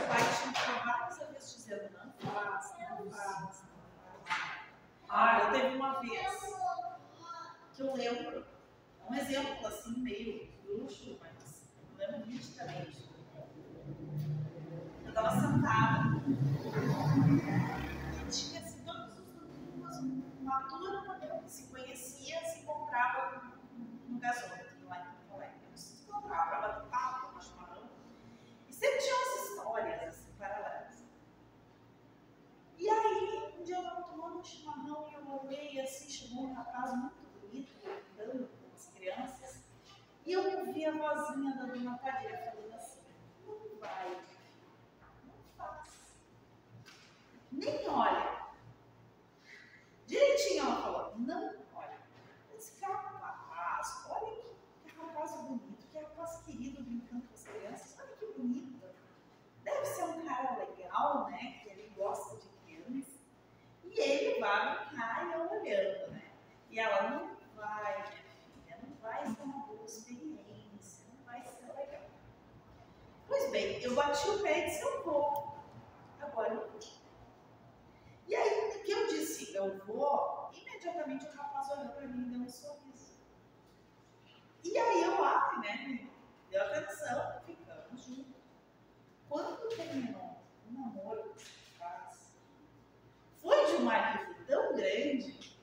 pai 0.08 0.20
te 0.20 0.86
várias 0.86 1.18
vezes 1.18 1.56
dizendo, 1.56 1.90
não 1.92 2.32
faz, 2.32 2.74
não 2.78 3.10
faz, 3.10 3.62
não. 3.62 3.80
Ah, 5.08 5.40
eu 5.40 5.52
teve 5.52 5.76
uma 5.76 6.00
vez 6.00 6.38
que 7.74 7.82
eu 7.82 7.94
lembro, 7.94 8.46
um 9.08 9.14
exemplo 9.14 9.66
assim, 9.66 9.98
meio 9.98 10.52
luxo, 10.66 11.18
mas 11.20 11.64
eu 11.98 12.06
lembro 12.06 12.26
nitidamente. 12.26 13.09
Eu 15.10 15.12
estava 15.12 15.30
sentada 15.40 16.22
e 18.14 18.30
tinha 18.30 18.60
assim, 18.60 18.84
todos 18.84 19.18
os 19.18 19.26
domingos 19.34 19.98
uma 20.40 20.62
turma 20.68 21.10
se 21.50 21.66
conhecia, 21.66 22.44
se 22.44 22.60
encontrava 22.60 23.58
no, 24.08 24.18
gasômetro 24.20 24.88
lá 24.88 24.98
em 24.98 25.34
Alegre. 25.34 25.58
Se 25.74 26.04
encontrava 26.04 26.50
para 26.50 26.60
bater 26.60 26.90
papo, 26.90 27.26
tomar 27.26 27.40
chimarrão. 27.42 27.90
E 28.68 28.72
sempre 28.72 28.98
tinha 28.98 29.14
umas 29.16 29.50
histórias 29.50 30.02
assim, 30.02 30.32
paralelas. 30.38 31.04
E 32.78 32.88
aí, 32.88 33.54
um 33.58 33.64
dia 33.64 33.76
eu 33.76 33.82
estava 33.82 34.02
tomando 34.02 34.38
um 34.38 34.44
chimarrão 34.44 35.08
e 35.10 35.14
eu 35.14 35.40
olhei 35.42 35.80
assim, 35.80 36.08
chegou 36.08 36.44
um 36.44 36.54
rapaz 36.54 36.92
muito 36.94 37.16
bonito, 37.40 37.72
brincando 37.82 38.46
com 38.46 38.74
as 38.74 38.86
crianças. 38.86 39.64
E 40.24 40.32
eu 40.32 40.58
ouvi 40.60 40.86
a 40.86 40.92
vozinha 40.92 41.56
da 41.56 41.64
dona 41.64 41.98
Padilha 41.98 42.38
falando 42.38 42.74
assim: 42.74 43.00
não 43.44 43.80
vai, 43.80 44.20
não 45.24 45.34
faz. 45.56 46.14
Nem 47.50 47.88
olha. 47.88 48.40
Direitinho 50.10 50.64
ela 50.64 50.82
falou: 50.82 51.14
não 51.18 51.54
olha. 51.72 51.96
Esse 52.52 52.80
cara 52.80 52.94
é 52.94 53.14
um 53.14 53.18
rapaz, 53.18 54.04
olha 54.08 54.42
que, 54.82 54.90
que 54.90 54.98
rapaz 54.98 55.40
bonito, 55.42 55.86
que 55.86 55.98
rapaz 56.00 56.42
querido 56.42 56.82
brincando 56.82 57.28
com 57.28 57.32
as 57.34 57.44
crianças, 57.44 57.96
olha 58.00 58.16
que 58.16 58.26
bonito. 58.36 58.84
Deve 59.62 59.86
ser 59.86 60.02
um 60.02 60.26
cara 60.26 60.56
legal, 60.64 61.30
né? 61.30 61.60
Que 61.62 61.68
ele 61.68 61.92
gosta 61.94 62.38
de 62.38 62.48
crianças. 62.64 63.20
E 63.84 64.00
ele 64.00 64.40
vai 64.40 64.88
brincar 64.88 65.28
e 65.28 65.32
eu 65.32 65.48
olhando, 65.48 66.10
né? 66.10 66.32
E 66.70 66.80
ela 66.80 67.10
não 67.10 67.36
vai, 67.54 67.98
minha 67.98 68.06
filha, 68.08 68.78
não 68.82 68.96
vai 69.00 69.24
ser 69.24 69.42
uma 69.42 69.66
boa 69.66 69.84
experiência, 69.84 71.04
não 71.08 71.24
vai 71.24 71.40
ser 71.44 71.66
legal. 71.72 72.10
Pois 73.28 73.48
bem, 73.52 73.80
eu 73.80 73.94
bati 73.94 74.28
o 74.28 74.42
pé 74.42 74.58
e 74.58 74.64
disse, 74.66 74.82
eu 74.82 75.04
vou. 75.04 75.56
Agora 76.20 76.52
eu 76.52 76.68
vou. 76.68 76.80
E 78.26 78.34
aí, 78.34 78.80
que 78.84 78.92
eu 78.92 79.06
disse, 79.08 79.52
eu 79.54 79.78
vou, 79.86 80.50
imediatamente 80.52 81.26
o 81.26 81.32
rapaz 81.32 81.68
olhou 81.70 81.88
para 81.88 82.06
mim 82.06 82.28
e 82.28 82.30
deu 82.30 82.40
um 82.40 82.48
sorriso. 82.48 83.16
E 84.62 84.76
aí 84.76 85.02
eu 85.02 85.24
abri, 85.24 85.58
né? 85.60 86.08
Deu 86.50 86.62
atenção, 86.62 87.40
ficamos 87.44 88.04
juntos. 88.04 88.40
Quando 89.28 89.68
terminou 89.74 90.36
o 90.68 90.72
namoro 90.72 91.30
com 91.30 91.36
esse 91.36 91.50
rapaz, 91.78 92.36
foi 93.40 93.66
de 93.66 93.82
uma 93.82 93.94
alívio 93.94 94.46
tão 94.46 94.76
grande, 94.76 95.58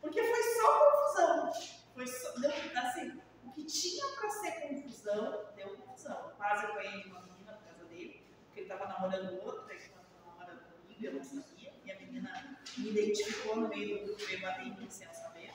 porque 0.00 0.22
foi 0.22 0.42
só 0.42 0.90
confusão. 0.90 1.52
Foi 1.94 2.06
só, 2.06 2.38
deu, 2.38 2.52
assim, 2.76 3.22
o 3.44 3.50
que 3.52 3.64
tinha 3.64 4.06
para 4.16 4.30
ser 4.30 4.52
confusão, 4.68 5.46
deu 5.56 5.76
confusão. 5.76 6.32
Quase 6.36 6.64
eu 6.64 6.74
ganhei 6.74 7.02
de 7.02 7.08
uma 7.08 7.22
menina 7.22 7.54
por 7.54 7.64
causa 7.64 7.84
dele, 7.86 8.24
porque 8.44 8.60
ele 8.60 8.72
estava 8.72 8.87
namorando 8.98 9.40
outra, 9.44 9.72
ele 9.72 9.82
estava 9.82 10.04
namorando 10.26 10.60
comigo, 10.82 11.06
eu 11.06 11.12
não 11.14 11.22
sabia, 11.22 11.72
e 11.84 11.92
a 11.92 11.96
menina 11.96 12.58
me 12.76 12.90
identificou 12.90 13.56
no 13.56 13.68
meio 13.68 13.98
do 13.98 14.06
grupo, 14.06 14.40
bater 14.40 14.66
em 14.66 14.74
mim 14.74 14.90
sem 14.90 15.06
eu 15.06 15.14
saber. 15.14 15.52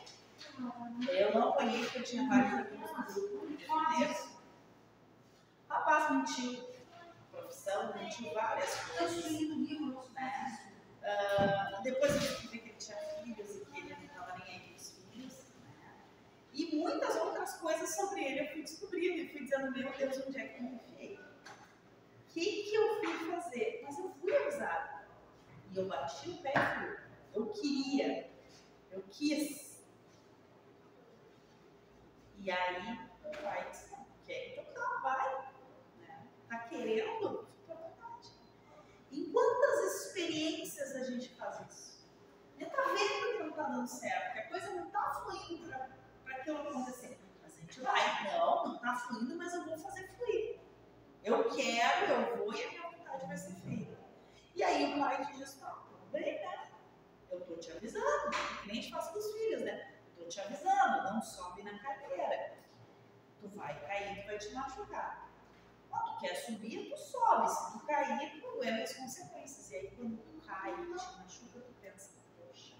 Eu 1.10 1.34
não 1.34 1.50
apanhei 1.50 1.84
porque 1.84 2.00
eu 2.00 2.04
tinha 2.04 2.28
vários 2.28 2.54
amigos 2.54 2.92
no 2.92 3.04
grupo, 3.04 3.46
me 3.46 3.58
defender. 3.58 4.16
O 5.70 5.74
rapaz 5.74 6.12
mentiu, 6.12 6.70
profissão, 7.32 7.94
mentiu 7.96 8.34
várias 8.34 8.76
coisas. 8.76 9.32
Né? 10.14 10.72
Ah, 11.04 11.82
depois 11.84 12.14
eu 12.14 12.20
descobri 12.22 12.60
que 12.60 12.70
ele 12.70 12.78
tinha 12.78 12.98
filhos 12.98 13.56
e 13.56 13.66
que 13.66 13.80
ele 13.80 13.96
não 13.96 14.06
estava 14.06 14.38
nem 14.38 14.54
aí 14.54 14.60
com 14.70 14.76
os 14.76 14.90
filhos. 15.12 15.34
Né? 15.60 15.96
E 16.54 16.76
muitas 16.76 17.16
outras 17.18 17.56
coisas 17.56 17.96
sobre 17.96 18.24
ele 18.24 18.42
eu 18.42 18.48
fui 18.54 18.62
descobrindo 18.62 19.18
e 19.18 19.28
fui 19.30 19.42
dizendo, 19.42 19.72
meu 19.72 19.92
Deus, 19.92 20.28
onde 20.28 20.38
é 20.38 20.48
que 20.48 20.60
eu 20.60 20.64
me 20.64 20.76
enfiei? 20.76 21.23
Que, 22.34 22.64
que 22.64 22.74
eu 22.74 23.00
fui 23.00 23.32
fazer? 23.32 23.82
Mas 23.84 24.00
eu 24.00 24.10
fui 24.10 24.36
avisada. 24.36 25.06
E 25.72 25.78
eu 25.78 25.86
bati 25.88 26.30
o 26.32 26.38
pé 26.42 26.54
e. 26.56 27.38
Eu 27.38 27.48
queria. 27.50 28.32
Eu 28.92 29.04
quis. 29.10 29.84
E 32.40 32.52
aí 32.52 33.00
o 33.24 33.38
pai 33.42 33.70
disse, 33.70 33.96
quer 34.26 34.60
então 34.60 35.02
vai. 35.02 35.54
Né? 36.00 36.28
Tá 36.50 36.58
querendo? 36.70 37.48
Fica 37.62 37.74
à 37.74 37.76
vontade. 37.76 38.30
Em 39.12 39.32
quantas 39.32 39.96
experiências 39.96 40.96
a 40.96 41.04
gente 41.04 41.30
faz 41.36 41.62
isso? 41.70 42.08
Ele 42.58 42.70
tá 42.70 42.84
vendo 42.84 43.38
que 43.38 43.44
não 43.44 43.52
tá 43.54 43.64
dando 43.64 43.88
certo, 43.88 44.34
que 44.34 44.40
a 44.40 44.48
coisa 44.50 44.72
não 44.72 44.90
tá 44.90 45.24
fluindo 45.24 45.70
para 46.24 46.36
aquilo 46.36 46.68
acontecer. 46.68 47.20
Mas 47.42 47.58
a 47.58 47.60
gente 47.62 47.80
vai, 47.80 48.24
não, 48.32 48.68
não 48.68 48.80
tá 48.80 48.96
fluindo, 48.96 49.36
mas 49.36 49.54
eu 49.54 49.66
vou 49.66 49.78
fazer 49.78 50.08
fluir. 50.16 50.60
Eu 51.24 51.50
quero, 51.50 52.12
eu 52.12 52.38
vou 52.38 52.54
e 52.54 52.64
a 52.64 52.70
minha 52.70 52.90
vontade 52.90 53.26
vai 53.26 53.38
ser 53.38 53.54
feita. 53.62 53.98
E 54.54 54.62
aí 54.62 54.94
o 54.94 55.00
pai 55.00 55.26
diz, 55.34 55.54
tá, 55.54 55.72
tudo 55.88 56.12
bem, 56.12 56.42
né? 56.42 56.68
Eu 57.32 57.40
tô 57.42 57.56
te 57.56 57.72
avisando, 57.72 58.32
que 58.62 58.68
nem 58.68 58.80
a 58.80 58.82
gente 58.82 58.92
faz 58.92 59.08
com 59.08 59.20
os 59.20 59.32
filhos, 59.32 59.62
né? 59.62 59.94
Tô 60.18 60.26
te 60.26 60.40
avisando, 60.42 61.04
não 61.04 61.22
sobe 61.22 61.64
na 61.64 61.80
cadeira. 61.80 62.58
Tu 63.40 63.48
vai 63.50 63.80
cair, 63.88 64.22
tu 64.22 64.28
vai 64.28 64.38
te 64.38 64.54
machucar. 64.54 65.32
Quando 65.90 66.14
tu 66.14 66.20
quer 66.20 66.36
subir, 66.36 66.90
tu 66.90 66.98
sobe. 66.98 67.50
Se 67.50 67.72
tu 67.72 67.86
cair, 67.86 68.42
tu 68.42 68.48
aguenta 68.48 68.84
as 68.84 68.94
consequências. 68.94 69.72
E 69.72 69.76
aí 69.76 69.92
quando 69.96 70.18
tu 70.18 70.46
cai 70.46 70.74
e 70.74 70.76
te 70.76 71.18
machuca, 71.18 71.60
tu 71.62 71.74
pensa, 71.82 72.12
poxa, 72.38 72.76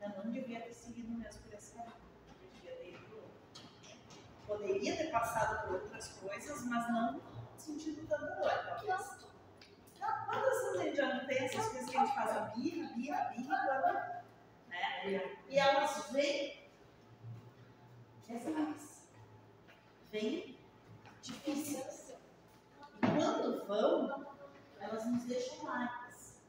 eu 0.00 0.24
não 0.24 0.30
devia 0.32 0.60
ter 0.60 0.72
seguido 0.72 1.12
mesmo 1.12 1.42
por 1.42 1.52
esse 1.52 1.74
caminho. 1.74 1.94
Eu 2.28 2.48
devia 2.50 2.76
ter 2.76 2.88
ido 2.88 2.98
por 3.08 3.18
outro. 3.18 3.40
Poderia 4.46 4.96
ter 4.96 5.10
passado 5.10 5.66
por 5.66 5.82
outras 5.82 6.08
coisas, 6.08 6.63
mas 6.74 6.90
não 6.90 7.20
sentido 7.56 8.06
tanta 8.08 8.26
dor. 8.34 8.50
Talvez. 8.50 9.24
Quantas 10.26 10.62
vezes 10.62 10.80
a 10.80 10.82
gente 10.82 10.96
já 10.96 11.14
não 11.14 11.26
tem 11.26 11.44
essas 11.44 11.68
coisas 11.68 11.88
que 11.90 11.96
a 11.96 12.04
gente 12.04 12.14
faz 12.14 12.36
a 12.36 12.40
birra, 12.40 12.92
birra, 12.94 13.24
birra, 13.30 13.56
quando, 13.56 14.24
né? 14.68 15.36
E 15.48 15.58
elas 15.58 16.10
vêm 16.10 16.68
pesadas, 18.26 19.08
vêm 20.10 20.58
difíceis. 21.22 22.14
E 23.02 23.06
quando 23.06 23.66
vão, 23.66 24.34
elas 24.80 25.06
nos 25.06 25.24
deixam 25.24 25.64
marcas. 25.64 26.42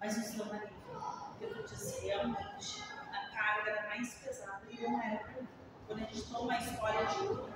Mas 0.00 0.16
nos 0.16 0.32
dão. 0.34 0.48
Porque 0.48 1.44
eu 1.44 1.62
disse, 1.64 2.06
realmente, 2.06 2.82
a 3.12 3.30
carga 3.34 3.70
era 3.70 3.88
mais 3.88 4.14
pesada 4.14 4.62
e 4.70 4.80
não 4.80 5.02
era. 5.02 5.46
Quando 5.86 6.02
a 6.02 6.06
gente 6.06 6.32
toma 6.32 6.54
a 6.54 6.58
história 6.58 7.06
de? 7.06 7.53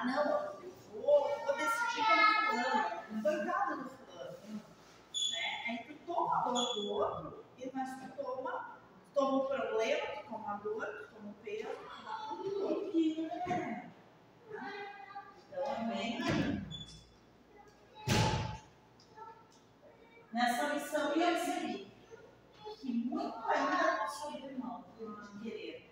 Ah, 0.00 0.06
não, 0.06 0.24
eu 0.24 0.72
vou, 0.94 1.28
vou 1.44 1.56
decidir 1.56 2.06
pelo 2.06 2.24
fulano, 2.48 3.22
coitado 3.22 3.82
do 3.82 3.90
fulano. 3.90 4.38
Né? 4.46 4.62
Aí 5.68 5.78
tu 5.86 5.92
toma 6.06 6.38
a 6.38 6.42
dor 6.44 6.74
do 6.74 6.90
outro, 6.90 7.44
e 7.58 7.70
mas 7.74 8.00
tu 8.00 8.08
toma, 8.16 8.78
toma 9.12 9.36
o 9.36 9.46
problema, 9.46 10.06
tu 10.06 10.30
toma 10.30 10.54
a 10.54 10.56
dor, 10.56 10.86
tu 10.86 11.14
toma 11.14 11.30
o 11.30 11.34
peso, 11.44 11.68
tu 11.68 11.84
toma 11.84 12.28
tudo 12.28 12.48
do 12.48 12.62
outro. 12.64 12.98
Então 15.48 15.64
é 15.64 15.84
bem 15.84 16.18
Nessa 20.32 20.74
missão 20.74 21.08
eu 21.08 21.14
percebi 21.14 21.92
que 22.80 22.90
muito 22.90 23.36
ainda 23.46 23.98
não 23.98 24.08
sobre 24.08 24.56
mão 24.56 24.82
de 24.98 25.40
querer 25.40 25.90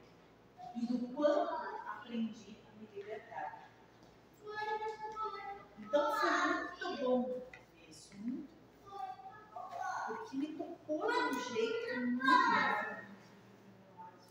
e 0.74 0.86
do 0.86 1.08
quanto 1.08 1.52
aprendi 1.86 2.47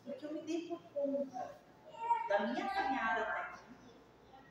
Porque 0.03 0.25
eu 0.25 0.33
me 0.33 0.41
dei 0.43 0.67
por 0.67 0.81
conta 0.93 1.57
da 2.29 2.47
minha 2.47 2.69
caminhada 2.69 3.21
até 3.21 3.41
aqui, 3.41 3.63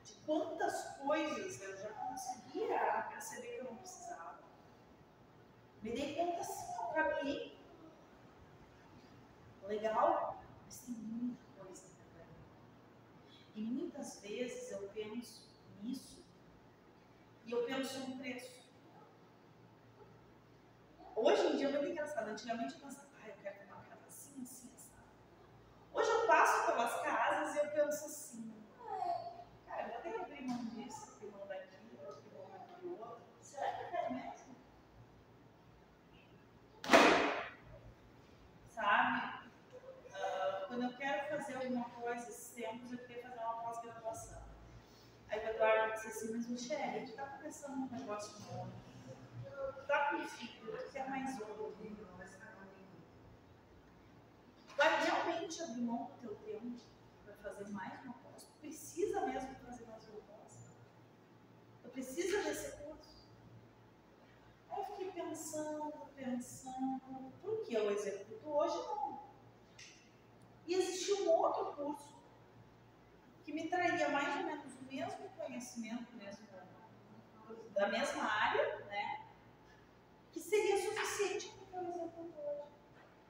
de 0.03 0.13
quantas 0.25 0.97
coisas 0.97 1.61
eu 1.61 1.77
já 1.77 1.89
conseguia 1.89 3.05
perceber 3.09 3.47
que 3.47 3.59
eu 3.59 3.63
não 3.65 3.77
precisava. 3.77 4.39
Me 5.81 5.91
dei 5.91 6.15
conta 6.15 6.39
assim, 6.39 6.73
eu 6.79 6.87
caminhei. 6.87 7.57
Legal, 9.63 10.41
mas 10.65 10.79
tem 10.79 10.95
muita 10.95 11.43
coisa 11.57 11.83
pra 12.13 12.25
E 13.55 13.61
muita 13.61 13.87
Quantas 13.97 14.19
vezes 14.19 14.71
eu 14.71 14.87
penso 14.89 15.49
nisso 15.81 16.23
e 17.47 17.51
eu 17.51 17.65
penso 17.65 17.99
no 18.07 18.17
preço? 18.19 18.63
Hoje 21.15 21.47
em 21.47 21.57
dia 21.57 21.69
é 21.69 21.71
muito 21.71 21.89
engraçado. 21.89 22.27
Antigamente 22.27 22.75
eu 22.75 22.79
pensava, 22.79 23.07
ah, 23.19 23.27
eu 23.27 23.35
quero 23.41 23.57
ter 23.57 23.65
uma 23.65 23.81
casa 23.81 24.05
assim, 24.07 24.39
assim, 24.43 24.69
assim. 24.75 24.91
Hoje 25.91 26.09
eu 26.11 26.27
passo 26.27 26.67
pelas 26.67 27.01
casas 27.01 27.55
e 27.55 27.57
eu 27.57 27.71
penso 27.87 28.05
assim, 28.05 28.53
cara, 29.65 29.93
eu 29.93 30.01
ter 30.01 30.11
que 30.11 30.19
abrir 30.19 30.45
mão 30.45 30.65
disso, 30.65 31.13
abrir 31.15 31.31
mão 31.31 31.47
daquilo, 31.47 32.09
abrir 32.09 32.33
mão 32.33 32.49
daquilo 32.49 32.99
outro. 32.99 33.23
Será 33.41 33.73
que 33.73 33.83
eu 33.83 33.89
quero 33.89 34.13
mesmo? 34.13 34.55
Sabe? 38.67 39.49
Ah, 40.13 40.65
quando 40.67 40.83
eu 40.83 40.97
quero 40.97 41.29
fazer 41.29 41.55
alguma 41.55 41.89
coisa, 41.91 42.29
esses 42.29 42.49
tempos 42.49 42.91
eu 42.91 42.97
queria 42.97 43.23
fazer 43.23 43.39
uma 43.39 43.61
pós-graduação. 43.61 44.41
Aí 45.29 45.39
o 45.39 45.49
Eduardo 45.49 45.93
disse 45.93 46.07
assim, 46.07 46.31
mas 46.33 46.47
Michelle, 46.47 47.07
tu 47.07 47.15
tá 47.15 47.25
começando 47.25 47.73
um 47.73 47.89
negócio 47.89 48.37
novo. 48.51 48.71
Tu 49.45 49.83
tá 49.87 50.09
com 50.09 50.27
filho, 50.27 50.77
tu 50.77 50.91
quer 50.91 51.09
mais 51.09 51.39
outro. 51.39 51.57
Vai 54.77 55.03
realmente 55.03 55.63
abrir 55.63 55.81
mão 55.81 56.05
do 56.05 56.17
teu 56.17 56.35
fazer 57.57 57.73
mais 57.73 58.03
uma 58.03 58.13
pós? 58.13 58.43
Precisa 58.61 59.25
mesmo 59.25 59.55
fazer 59.55 59.85
mais 59.87 60.07
uma 60.07 60.21
pós? 60.21 60.71
Tu 61.81 61.89
precisa 61.89 62.43
desse 62.43 62.71
curso? 62.83 63.27
Aí 64.69 64.79
eu 64.79 64.85
fiquei 64.85 65.11
pensando, 65.11 65.91
pensando, 66.15 67.33
por 67.41 67.63
que 67.63 67.73
eu 67.73 67.89
executo 67.91 68.47
hoje 68.47 68.77
não? 68.77 69.27
E 70.67 70.73
existia 70.75 71.23
um 71.23 71.29
outro 71.29 71.73
curso 71.73 72.15
que 73.43 73.53
me 73.53 73.69
traria 73.69 74.09
mais 74.09 74.37
ou 74.37 74.43
menos 74.43 74.73
o 74.75 74.83
mesmo 74.83 75.29
conhecimento, 75.29 76.13
mesmo 76.15 76.45
da 77.73 77.87
mesma 77.87 78.23
área, 78.23 78.85
né? 78.85 79.27
Que 80.31 80.39
seria 80.39 80.77
suficiente 80.77 81.49
para 81.49 81.63
o 81.63 81.65
que 81.67 81.75
eu 81.75 81.95
executo 81.95 82.39
hoje. 82.39 82.71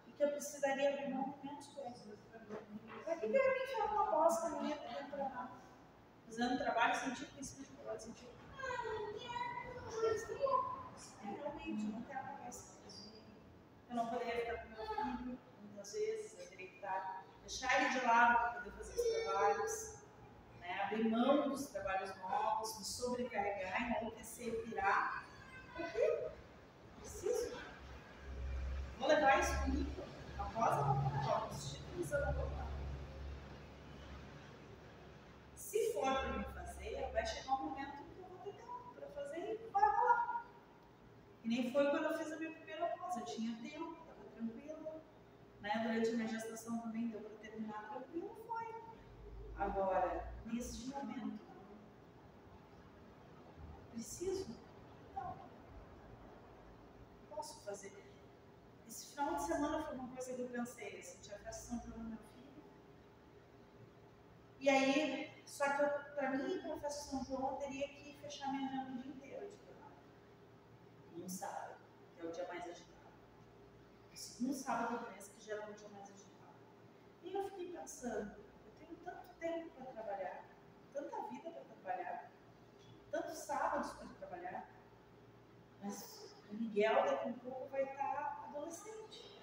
E 0.07 0.11
que 0.11 0.23
eu 0.23 0.31
precisaria 0.31 0.89
abrir 0.89 1.13
mão 1.13 1.29
de 1.31 1.45
menos 1.45 1.67
coisas. 1.67 2.26
Para 2.47 3.15
que 3.17 3.27
ia 3.27 3.31
me 3.31 3.87
numa 3.89 4.05
bosta 4.11 4.49
no 4.49 4.61
meio 4.61 4.75
do 4.75 5.11
trabalho? 5.11 5.49
Fazendo 6.25 6.57
trabalho 6.57 6.95
científico 6.95 7.39
em 7.39 7.43
cima 7.43 7.65
de 7.65 7.71
trabalho 7.73 7.99
científico. 7.99 8.37
Realmente, 11.23 11.85
eu 11.85 11.91
não 11.91 12.01
quero 12.03 12.19
pagar 12.19 12.49
esse 12.49 12.73
preço. 12.73 13.23
Eu 13.89 13.95
não 13.95 14.07
poderia 14.07 14.39
ficar 14.39 14.63
com 14.63 14.69
meu 14.69 14.85
filho, 14.85 15.39
muitas 15.61 15.91
vezes, 15.91 16.39
eu 16.39 16.47
teria 16.47 16.67
que 16.67 16.75
estar, 16.75 17.25
deixar 17.41 17.81
ele 17.81 17.99
de 17.99 18.05
lado 18.05 18.37
para 18.37 18.49
poder 18.61 18.71
fazer 18.71 18.93
os 18.93 19.23
trabalhos, 19.23 19.97
né? 20.59 20.81
abrir 20.83 21.09
mão 21.09 21.49
dos 21.49 21.67
trabalhos 21.67 22.15
novos, 22.17 22.77
me 22.77 22.85
sobrecarregar, 22.85 23.99
enlouquecer, 23.99 24.63
virar. 24.65 25.25
Por 25.75 25.91
quê? 25.91 26.29
Preciso. 26.99 27.57
Vou 28.99 29.07
levar 29.07 29.39
isso 29.39 29.59
comigo. 29.63 30.03
Após 30.39 30.71
a 30.71 30.81
voltar, 30.81 31.47
os 31.49 31.76
vou 32.03 32.45
levar. 32.45 32.67
Se 35.55 35.93
for 35.93 36.03
para 36.03 36.37
me 36.37 36.43
fazer, 36.45 37.11
vai 37.11 37.25
chegar 37.25 37.53
um 37.53 37.69
momento 37.69 38.03
que 38.03 38.19
eu 38.19 38.25
vou 38.27 38.37
ter 38.39 38.53
tempo 38.53 38.93
para 38.95 39.07
fazer 39.07 39.53
e 39.53 39.71
vai 39.71 39.83
rolar. 39.83 40.45
E 41.43 41.47
nem 41.47 41.71
foi 41.71 41.89
quando 41.89 42.03
eu 42.05 42.17
fiz 42.17 42.31
a 42.31 42.37
minha 42.37 42.51
primeira 42.51 42.87
pós, 42.97 43.17
eu 43.17 43.25
tinha 43.25 43.55
tempo, 43.57 43.93
estava 43.93 44.23
tranquila. 44.35 45.01
Né? 45.61 45.71
Durante 45.83 46.09
a 46.09 46.13
minha 46.13 46.27
gestação 46.27 46.79
também 46.79 47.09
deu 47.09 47.21
para 47.21 47.35
terminar 47.37 47.89
tranquilo, 47.89 48.35
foi. 48.47 48.67
Agora, 49.57 50.33
nesse 50.45 50.87
momento, 50.87 51.47
preciso? 53.91 54.55
Não. 55.15 55.35
Posso 57.29 57.59
fazer. 57.61 57.91
Esse 58.87 59.07
final 59.07 59.35
de 59.35 59.43
semana 59.43 59.83
foi 59.83 59.95
uma 59.95 60.07
coisa 60.09 60.33
que 60.33 60.41
eu 60.41 60.49
pensei, 60.49 60.99
assim, 60.99 61.19
tinha 61.21 61.39
festa 61.39 61.69
São 61.69 61.81
João 61.81 62.03
do 62.03 62.09
meu 62.09 62.17
filho. 62.17 62.63
E 64.67 64.69
aí, 64.69 65.31
só 65.45 65.63
que 65.63 66.13
para 66.13 66.31
mim 66.31 66.59
para 66.59 66.87
a 66.87 66.91
São 66.91 67.23
João, 67.23 67.51
eu 67.51 67.55
teria 67.55 67.87
que 67.87 68.17
fechar 68.19 68.51
minha 68.51 68.67
agenda 68.67 68.91
o 68.91 69.01
dia 69.01 69.13
inteiro 69.13 69.47
de 69.47 69.55
trabalho. 69.59 69.95
Um 71.15 71.29
sábado, 71.29 71.77
que 72.13 72.19
é 72.19 72.25
o 72.25 72.31
dia 72.33 72.45
mais 72.49 72.63
agitado. 72.65 73.13
Segundo 74.13 74.53
sábado 74.53 74.99
do 74.99 75.09
mês, 75.09 75.29
que 75.29 75.45
já 75.45 75.55
é 75.55 75.69
o 75.69 75.73
dia 75.73 75.87
mais 75.87 76.09
agitado. 76.11 76.57
E 77.23 77.33
eu 77.33 77.45
fiquei 77.45 77.71
pensando, 77.71 78.35
eu 78.65 78.71
tenho 78.77 78.99
tanto 79.05 79.27
tempo 79.39 79.69
para 79.69 79.85
trabalhar, 79.85 80.43
tanta 80.93 81.21
vida 81.29 81.49
para 81.49 81.63
trabalhar, 81.63 82.31
tantos 83.09 83.37
sábados 83.37 83.93
para 83.93 84.07
trabalhar, 84.19 84.69
mas 85.81 86.35
o 86.51 86.53
Miguel 86.53 87.05
daqui 87.05 87.29
a 87.29 87.31
um 87.31 87.39
pouco 87.39 87.69
vai 87.69 87.83
estar 87.83 88.43
adolescente. 88.49 89.41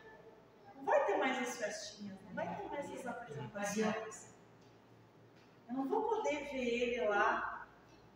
Não 0.75 0.85
vai 0.85 1.03
ter 1.07 1.17
mais 1.17 1.39
as 1.39 1.57
festinhas, 1.57 2.21
não 2.21 2.35
vai 2.35 2.55
ter 2.59 2.69
mais 2.69 2.93
as 2.93 3.07
apresentações. 3.07 4.34
Não 6.45 6.51
ver 6.51 6.69
ele 6.69 7.09
lá 7.09 7.67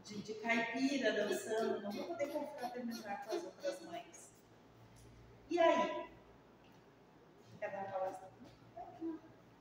de, 0.04 0.20
de 0.20 0.34
caipira 0.34 1.12
dançando, 1.12 1.80
não 1.80 1.90
vou 1.90 2.04
poder 2.08 2.28
confraternizar 2.28 3.24
com 3.24 3.36
as 3.36 3.44
outras 3.44 3.80
mães. 3.82 4.34
E 5.48 5.58
aí? 5.58 6.10
Quer 7.58 7.70
dar 7.70 7.78
uma 7.78 7.90
palestra? 7.90 8.28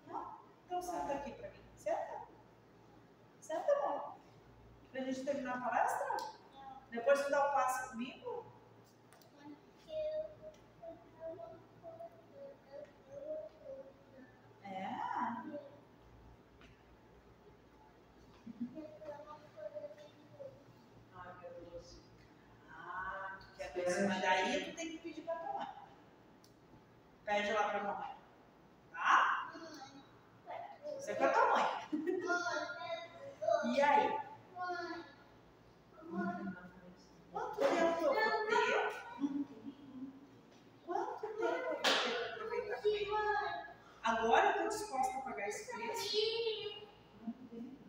Não? 0.08 0.40
Então 0.66 0.82
senta 0.82 1.14
aqui 1.14 1.32
para 1.32 1.50
mim. 1.50 1.64
Senta. 1.78 2.28
Senta, 3.40 3.72
amor. 3.72 4.18
Pra 4.92 5.02
gente 5.02 5.24
terminar 5.24 5.58
a 5.58 5.70
palestra? 5.70 6.18
Depois 6.92 7.24
tu 7.24 7.32
dá 7.32 7.48
o 7.48 7.54
passo 7.54 7.92
comigo? 7.92 8.46
É. 14.64 14.86
Ai, 15.16 15.44
meu 15.46 15.52
Deus. 15.52 15.68
Ver? 23.88 24.08
Mas 24.08 24.22
daí 24.22 24.66
tu 24.66 24.76
tem 24.76 24.90
que 24.90 24.98
pedir 24.98 25.22
pra 25.22 25.36
tua 25.36 25.54
mãe. 25.54 25.68
Pede 27.26 27.52
lá 27.54 27.70
pra 27.70 27.84
mamãe. 27.84 28.18
Tá? 28.92 29.54
Isso 30.98 31.12
é 31.12 31.16
com 31.16 31.24
a 31.24 31.30
tua 31.30 31.46
mãe. 31.56 31.66
E 33.76 33.82
aí? 33.82 34.18
Quanto 37.32 37.60
tempo 37.60 38.06
eu 38.06 38.14
vou 38.14 38.48
ter? 38.48 38.76
Quanto 40.86 41.20
tempo 41.22 41.44
eu 41.44 41.64
vou 41.64 41.76
ter 41.76 41.94
para 42.18 42.34
aproveitar 42.34 42.82
com 42.82 42.88
ele? 42.88 43.08
Agora 44.04 44.46
eu 44.46 44.52
estou 44.52 44.68
disposta 44.70 45.18
a 45.18 45.22
pagar 45.22 45.48
esse 45.48 45.72
preço? 45.72 46.78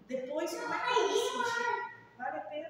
Depois, 0.07 0.51
como 0.59 0.75
é 0.75 0.79
que 0.79 0.89
eu 0.91 0.95
vou 0.95 1.09
me 1.09 1.15
sentir? 1.15 1.99
Vale 2.19 2.39
a 2.39 2.41
pena? 2.41 2.69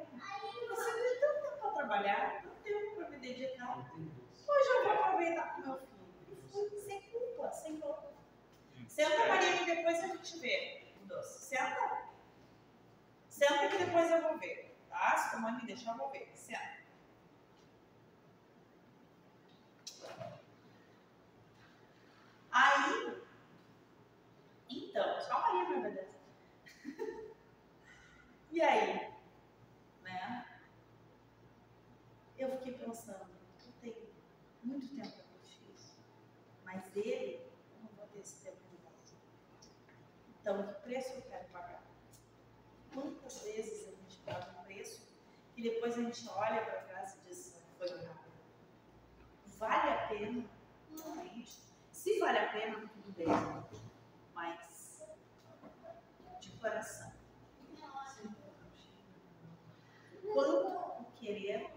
Você 0.69 0.93
tem 0.93 1.21
tanto 1.21 1.41
tempo 1.43 1.59
para 1.61 1.71
trabalhar, 1.71 2.43
tanto 2.43 2.57
tempo 2.63 2.97
para 2.97 3.09
me 3.09 3.19
dedicar. 3.19 3.79
Hoje 3.79 4.69
eu 4.75 4.85
vou 4.85 4.93
aproveitar 4.93 5.55
com 5.55 5.61
meu 5.63 5.79
filho. 5.79 5.99
E 6.31 6.69
fui 6.69 6.79
sem 6.81 7.01
culpa, 7.03 7.51
sem 7.53 7.81
culpa. 7.81 8.13
Senta, 8.87 9.27
Maria, 9.27 9.65
que 9.65 9.71
vê 10.37 10.93
o 11.03 11.07
doce. 11.07 11.47
Senta. 11.47 12.09
Senta 13.29 13.69
que 13.69 13.79
depois 13.79 14.11
eu 14.11 14.23
vou 14.23 14.39
ver. 14.39 14.77
Tá? 14.91 15.17
Se 15.17 15.31
tua 15.31 15.41
mãe 15.41 15.55
me 15.55 15.67
deixar, 15.67 15.93
eu 15.93 15.99
vou 15.99 16.11
ver. 16.11 16.31
Senta. 16.35 16.79
Aí, 22.51 23.23
então, 24.69 25.21
só 25.21 25.35
a 25.35 25.41
Maria 25.41 25.65
vai 25.65 25.79
obedecer. 25.79 27.35
e 28.51 28.61
aí, 28.61 29.15
né? 30.03 30.61
Eu 32.37 32.51
fiquei 32.59 32.75
pensando, 32.75 33.29
eu 33.65 33.73
tenho 33.81 34.09
muito 34.65 34.89
tempo 34.89 35.09
para 35.09 35.25
curtir 35.25 35.73
isso, 35.73 35.97
mas 36.65 36.85
ele, 36.97 37.41
eu 37.75 37.83
não 37.83 37.91
vou 37.97 38.07
ter 38.09 38.21
esse 38.21 38.45
tempo 38.45 38.59
de 38.71 38.77
volta. 38.79 39.13
Então, 40.41 40.67
que 40.67 40.81
preço 40.83 41.15
eu 41.15 41.23
quero 41.23 41.49
pagar? 41.49 41.83
Quantas 42.93 43.43
vezes 43.43 43.87
a 43.87 43.91
gente 43.91 44.17
paga 44.25 44.61
um 44.61 44.65
preço 44.65 45.07
e 45.59 45.63
depois 45.63 45.99
a 45.99 46.03
gente 46.03 46.29
olha 46.29 46.65
para 46.65 46.83
trás 46.83 47.17
e 47.17 47.29
diz, 47.29 47.61
foi 47.77 47.89
rápido. 47.89 48.33
Vale 49.59 49.91
a 49.91 50.07
pena? 50.07 50.45
Realmente. 50.89 51.59
Se 51.91 52.21
vale 52.21 52.39
a 52.39 52.53
pena, 52.53 52.89
tudo 52.89 53.13
bem. 53.17 53.27
Mas, 54.33 55.03
de 56.39 56.51
coração. 56.53 57.13
Quanto 60.33 61.03
o 61.03 61.13
querer 61.17 61.69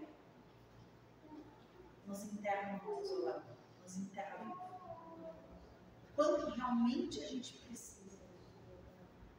nos 2.06 2.22
enterra 2.22 2.80
no 2.84 3.02
nos 3.82 3.96
enterra 3.96 4.44
no 4.44 5.34
Quanto 6.14 6.50
realmente 6.50 7.20
a 7.24 7.26
gente 7.26 7.58
precisa. 7.58 8.20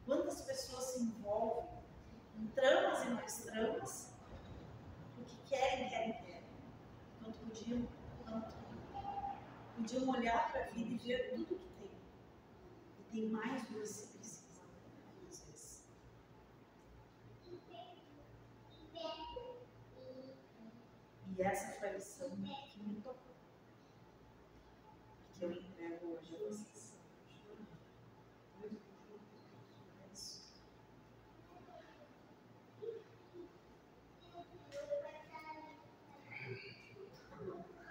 Quantas 0.04 0.42
pessoas 0.42 0.84
se 0.84 1.02
envolvem 1.02 1.82
tramas, 2.54 3.04
porque 3.04 4.13
querem, 5.54 5.88
querem, 5.88 6.12
querem. 6.12 6.44
Quanto 7.22 7.38
podiam, 7.38 7.88
quanto 8.24 8.54
podiam 9.76 10.08
olhar 10.08 10.50
para 10.50 10.64
a 10.64 10.66
vida 10.70 10.90
e 10.90 10.98
ver 10.98 11.30
tudo 11.30 11.46
que 11.46 11.68
tem. 11.80 11.90
E 12.98 13.02
tem 13.12 13.28
mais 13.28 13.62
do 13.68 13.80
que 13.80 13.86
se 13.86 14.08
precisa, 14.08 14.62
às 15.08 15.44
vezes. 15.44 15.84
E 21.36 21.42
essa 21.42 21.78
foi 21.78 21.88
a 21.88 21.92
lição. 21.92 22.63